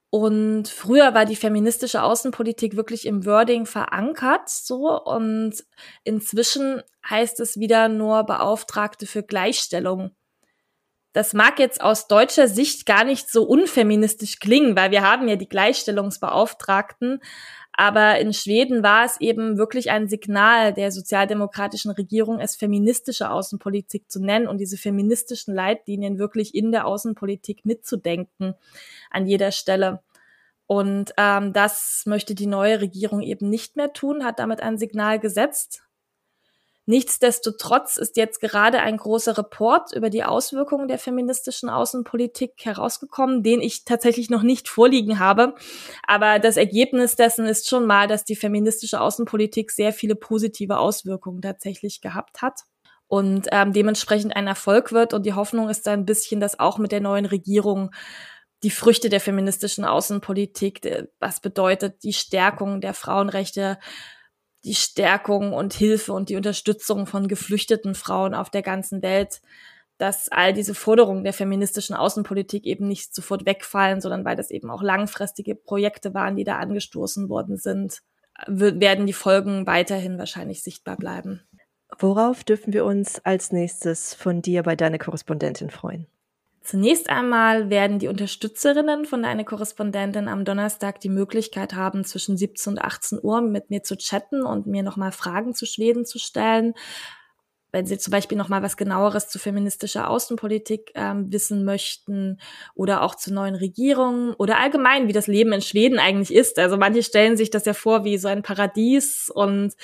Und 0.08 0.68
früher 0.68 1.12
war 1.12 1.26
die 1.26 1.36
feministische 1.36 2.02
Außenpolitik 2.02 2.74
wirklich 2.74 3.04
im 3.04 3.26
Wording 3.26 3.66
verankert, 3.66 4.48
so. 4.48 4.98
Und 4.98 5.62
inzwischen 6.04 6.82
heißt 7.08 7.40
es 7.40 7.58
wieder 7.58 7.88
nur 7.88 8.24
Beauftragte 8.24 9.06
für 9.06 9.22
Gleichstellung. 9.22 10.12
Das 11.12 11.34
mag 11.34 11.58
jetzt 11.58 11.80
aus 11.80 12.08
deutscher 12.08 12.48
Sicht 12.48 12.86
gar 12.86 13.04
nicht 13.04 13.30
so 13.30 13.44
unfeministisch 13.44 14.40
klingen, 14.40 14.74
weil 14.74 14.90
wir 14.90 15.02
haben 15.02 15.28
ja 15.28 15.36
die 15.36 15.48
Gleichstellungsbeauftragten. 15.48 17.20
Aber 17.76 18.20
in 18.20 18.32
Schweden 18.32 18.84
war 18.84 19.04
es 19.04 19.20
eben 19.20 19.58
wirklich 19.58 19.90
ein 19.90 20.08
Signal 20.08 20.72
der 20.72 20.92
sozialdemokratischen 20.92 21.90
Regierung, 21.90 22.38
es 22.38 22.54
feministische 22.54 23.30
Außenpolitik 23.30 24.10
zu 24.10 24.22
nennen 24.22 24.46
und 24.46 24.58
diese 24.58 24.76
feministischen 24.76 25.54
Leitlinien 25.54 26.18
wirklich 26.18 26.54
in 26.54 26.70
der 26.70 26.86
Außenpolitik 26.86 27.64
mitzudenken 27.64 28.54
an 29.10 29.26
jeder 29.26 29.50
Stelle. 29.50 30.02
Und 30.66 31.12
ähm, 31.18 31.52
das 31.52 32.04
möchte 32.06 32.34
die 32.34 32.46
neue 32.46 32.80
Regierung 32.80 33.22
eben 33.22 33.50
nicht 33.50 33.76
mehr 33.76 33.92
tun, 33.92 34.24
hat 34.24 34.38
damit 34.38 34.62
ein 34.62 34.78
Signal 34.78 35.18
gesetzt. 35.18 35.82
Nichtsdestotrotz 36.86 37.96
ist 37.96 38.16
jetzt 38.18 38.40
gerade 38.40 38.80
ein 38.80 38.98
großer 38.98 39.38
Report 39.38 39.92
über 39.94 40.10
die 40.10 40.22
Auswirkungen 40.22 40.86
der 40.86 40.98
feministischen 40.98 41.70
Außenpolitik 41.70 42.52
herausgekommen, 42.62 43.42
den 43.42 43.62
ich 43.62 43.84
tatsächlich 43.84 44.28
noch 44.28 44.42
nicht 44.42 44.68
vorliegen 44.68 45.18
habe. 45.18 45.54
Aber 46.06 46.38
das 46.38 46.58
Ergebnis 46.58 47.16
dessen 47.16 47.46
ist 47.46 47.68
schon 47.68 47.86
mal, 47.86 48.06
dass 48.06 48.24
die 48.24 48.36
feministische 48.36 49.00
Außenpolitik 49.00 49.70
sehr 49.70 49.92
viele 49.94 50.14
positive 50.14 50.78
Auswirkungen 50.78 51.40
tatsächlich 51.40 52.02
gehabt 52.02 52.42
hat 52.42 52.60
und 53.06 53.48
ähm, 53.52 53.72
dementsprechend 53.72 54.36
ein 54.36 54.46
Erfolg 54.46 54.92
wird. 54.92 55.14
Und 55.14 55.24
die 55.24 55.34
Hoffnung 55.34 55.70
ist 55.70 55.88
ein 55.88 56.04
bisschen, 56.04 56.40
dass 56.40 56.58
auch 56.58 56.78
mit 56.78 56.92
der 56.92 57.00
neuen 57.00 57.26
Regierung 57.26 57.90
die 58.62 58.70
Früchte 58.70 59.08
der 59.08 59.20
feministischen 59.20 59.84
Außenpolitik, 59.84 60.84
äh, 60.84 61.06
was 61.18 61.40
bedeutet 61.40 62.02
die 62.02 62.12
Stärkung 62.12 62.80
der 62.80 62.92
Frauenrechte, 62.92 63.78
die 64.64 64.74
Stärkung 64.74 65.52
und 65.52 65.74
Hilfe 65.74 66.12
und 66.12 66.28
die 66.28 66.36
Unterstützung 66.36 67.06
von 67.06 67.28
geflüchteten 67.28 67.94
Frauen 67.94 68.34
auf 68.34 68.50
der 68.50 68.62
ganzen 68.62 69.02
Welt, 69.02 69.40
dass 69.98 70.28
all 70.28 70.52
diese 70.52 70.74
Forderungen 70.74 71.22
der 71.22 71.32
feministischen 71.32 71.94
Außenpolitik 71.94 72.64
eben 72.64 72.88
nicht 72.88 73.14
sofort 73.14 73.46
wegfallen, 73.46 74.00
sondern 74.00 74.24
weil 74.24 74.36
das 74.36 74.50
eben 74.50 74.70
auch 74.70 74.82
langfristige 74.82 75.54
Projekte 75.54 76.14
waren, 76.14 76.36
die 76.36 76.44
da 76.44 76.58
angestoßen 76.58 77.28
worden 77.28 77.56
sind, 77.56 78.02
werden 78.46 79.06
die 79.06 79.12
Folgen 79.12 79.66
weiterhin 79.66 80.18
wahrscheinlich 80.18 80.62
sichtbar 80.62 80.96
bleiben. 80.96 81.42
Worauf 81.98 82.42
dürfen 82.42 82.72
wir 82.72 82.84
uns 82.84 83.24
als 83.24 83.52
nächstes 83.52 84.14
von 84.14 84.42
dir 84.42 84.64
bei 84.64 84.74
deiner 84.74 84.98
Korrespondentin 84.98 85.70
freuen? 85.70 86.08
Zunächst 86.64 87.10
einmal 87.10 87.68
werden 87.68 87.98
die 87.98 88.08
Unterstützerinnen 88.08 89.04
von 89.04 89.22
deiner 89.22 89.44
Korrespondentin 89.44 90.28
am 90.28 90.46
Donnerstag 90.46 90.98
die 90.98 91.10
Möglichkeit 91.10 91.74
haben, 91.74 92.04
zwischen 92.04 92.38
17 92.38 92.72
und 92.72 92.78
18 92.80 93.18
Uhr 93.22 93.42
mit 93.42 93.68
mir 93.68 93.82
zu 93.82 93.98
chatten 93.98 94.42
und 94.42 94.66
mir 94.66 94.82
nochmal 94.82 95.12
Fragen 95.12 95.54
zu 95.54 95.66
Schweden 95.66 96.06
zu 96.06 96.18
stellen 96.18 96.72
wenn 97.74 97.86
Sie 97.86 97.98
zum 97.98 98.12
Beispiel 98.12 98.38
noch 98.38 98.48
mal 98.48 98.62
was 98.62 98.76
genaueres 98.76 99.28
zu 99.28 99.40
feministischer 99.40 100.08
Außenpolitik 100.08 100.92
ähm, 100.94 101.32
wissen 101.32 101.64
möchten 101.64 102.38
oder 102.76 103.02
auch 103.02 103.16
zu 103.16 103.34
neuen 103.34 103.56
Regierungen 103.56 104.32
oder 104.34 104.60
allgemein, 104.60 105.08
wie 105.08 105.12
das 105.12 105.26
Leben 105.26 105.52
in 105.52 105.60
Schweden 105.60 105.98
eigentlich 105.98 106.32
ist. 106.32 106.56
Also 106.60 106.76
manche 106.76 107.02
stellen 107.02 107.36
sich 107.36 107.50
das 107.50 107.64
ja 107.64 107.74
vor 107.74 108.04
wie 108.04 108.16
so 108.16 108.28
ein 108.28 108.42
Paradies 108.42 109.28
und 109.28 109.74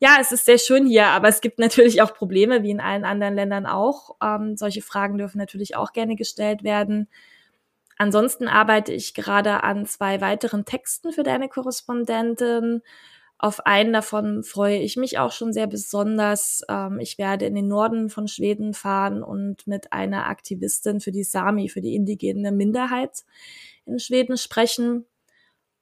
ja, 0.00 0.16
es 0.20 0.32
ist 0.32 0.44
sehr 0.44 0.58
schön 0.58 0.88
hier, 0.88 1.06
aber 1.06 1.28
es 1.28 1.40
gibt 1.40 1.58
natürlich 1.60 2.02
auch 2.02 2.12
Probleme, 2.14 2.64
wie 2.64 2.72
in 2.72 2.80
allen 2.80 3.04
anderen 3.04 3.36
Ländern 3.36 3.66
auch. 3.66 4.16
Ähm, 4.20 4.56
solche 4.56 4.82
Fragen 4.82 5.16
dürfen 5.16 5.38
natürlich 5.38 5.76
auch 5.76 5.92
gerne 5.92 6.16
gestellt 6.16 6.64
werden. 6.64 7.08
Ansonsten 7.96 8.48
arbeite 8.48 8.92
ich 8.92 9.14
gerade 9.14 9.62
an 9.62 9.86
zwei 9.86 10.20
weiteren 10.20 10.64
Texten 10.64 11.12
für 11.12 11.22
deine 11.22 11.48
Korrespondentin. 11.48 12.82
Auf 13.38 13.66
einen 13.66 13.92
davon 13.92 14.42
freue 14.44 14.78
ich 14.78 14.96
mich 14.96 15.18
auch 15.18 15.30
schon 15.30 15.52
sehr 15.52 15.66
besonders. 15.66 16.62
Ähm, 16.68 16.98
ich 17.00 17.18
werde 17.18 17.44
in 17.44 17.54
den 17.54 17.68
Norden 17.68 18.08
von 18.08 18.28
Schweden 18.28 18.72
fahren 18.72 19.22
und 19.22 19.66
mit 19.66 19.92
einer 19.92 20.26
Aktivistin 20.26 21.00
für 21.00 21.12
die 21.12 21.24
Sami, 21.24 21.68
für 21.68 21.82
die 21.82 21.94
indigene 21.94 22.50
Minderheit 22.50 23.24
in 23.84 23.98
Schweden 23.98 24.38
sprechen. 24.38 25.04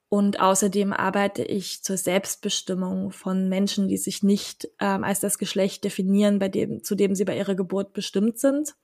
Und 0.09 0.41
außerdem 0.41 0.93
arbeite 0.93 1.43
ich 1.43 1.83
zur 1.83 1.97
Selbstbestimmung 1.97 3.11
von 3.11 3.49
Menschen, 3.49 3.89
die 3.89 3.97
sich 3.97 4.23
nicht 4.23 4.69
ähm, 4.81 5.03
als 5.03 5.21
das 5.21 5.39
Geschlecht 5.39 5.85
definieren, 5.85 6.39
bei 6.39 6.49
dem, 6.49 6.85
zu 6.85 6.95
dem 6.95 7.15
sie 7.15 7.25
bei 7.25 7.37
ihrer 7.37 7.55
Geburt 7.55 7.93
bestimmt 7.93 8.39
sind. 8.39 8.75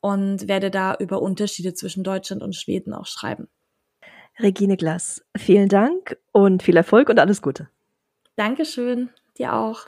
Und 0.00 0.46
werde 0.46 0.70
da 0.70 0.94
über 0.94 1.22
Unterschiede 1.22 1.74
zwischen 1.74 2.04
Deutschland 2.04 2.42
und 2.42 2.54
Schweden 2.54 2.92
auch 2.92 3.06
schreiben. 3.06 3.48
Regine 4.38 4.76
Glass, 4.76 5.22
vielen 5.36 5.68
Dank 5.68 6.18
und 6.32 6.62
viel 6.62 6.76
Erfolg 6.76 7.08
und 7.08 7.18
alles 7.18 7.42
Gute. 7.42 7.68
Dankeschön, 8.40 9.10
dir 9.36 9.52
auch. 9.52 9.86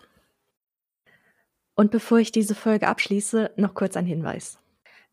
Und 1.74 1.90
bevor 1.90 2.18
ich 2.18 2.32
diese 2.32 2.54
Folge 2.54 2.86
abschließe, 2.86 3.52
noch 3.56 3.72
kurz 3.72 3.96
ein 3.96 4.04
Hinweis. 4.04 4.58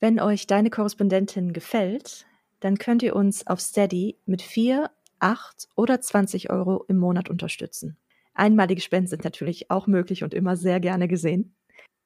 Wenn 0.01 0.19
euch 0.19 0.45
deine 0.45 0.69
Korrespondentin 0.69 1.53
gefällt, 1.53 2.25
dann 2.59 2.77
könnt 2.77 3.01
ihr 3.01 3.15
uns 3.15 3.47
auf 3.47 3.61
Steady 3.61 4.17
mit 4.25 4.41
4, 4.41 4.91
8 5.19 5.69
oder 5.77 6.01
20 6.01 6.49
Euro 6.49 6.83
im 6.89 6.97
Monat 6.97 7.29
unterstützen. 7.29 7.95
Einmalige 8.33 8.81
Spenden 8.81 9.07
sind 9.07 9.23
natürlich 9.23 9.71
auch 9.71 9.87
möglich 9.87 10.25
und 10.25 10.33
immer 10.33 10.57
sehr 10.57 10.81
gerne 10.81 11.07
gesehen. 11.07 11.55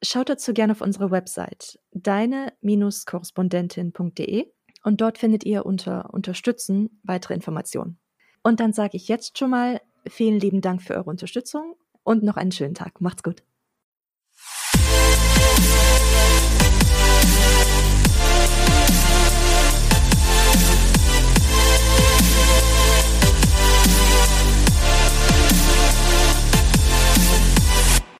Schaut 0.03 0.29
dazu 0.29 0.53
gerne 0.53 0.73
auf 0.73 0.81
unsere 0.81 1.09
Website 1.09 1.79
deine-korrespondentin.de 1.93 4.51
und 4.83 5.01
dort 5.01 5.17
findet 5.17 5.45
ihr 5.45 5.65
unter 5.65 6.13
Unterstützen 6.13 6.99
weitere 7.01 7.33
Informationen. 7.33 7.97
Und 8.43 8.59
dann 8.59 8.71
sage 8.71 8.97
ich 8.97 9.07
jetzt 9.07 9.39
schon 9.39 9.49
mal 9.49 9.81
Vielen 10.07 10.39
lieben 10.39 10.61
Dank 10.61 10.81
für 10.81 10.95
eure 10.95 11.09
Unterstützung 11.09 11.75
und 12.03 12.23
noch 12.23 12.37
einen 12.37 12.51
schönen 12.51 12.75
Tag. 12.75 13.01
Macht's 13.01 13.23
gut. 13.23 13.43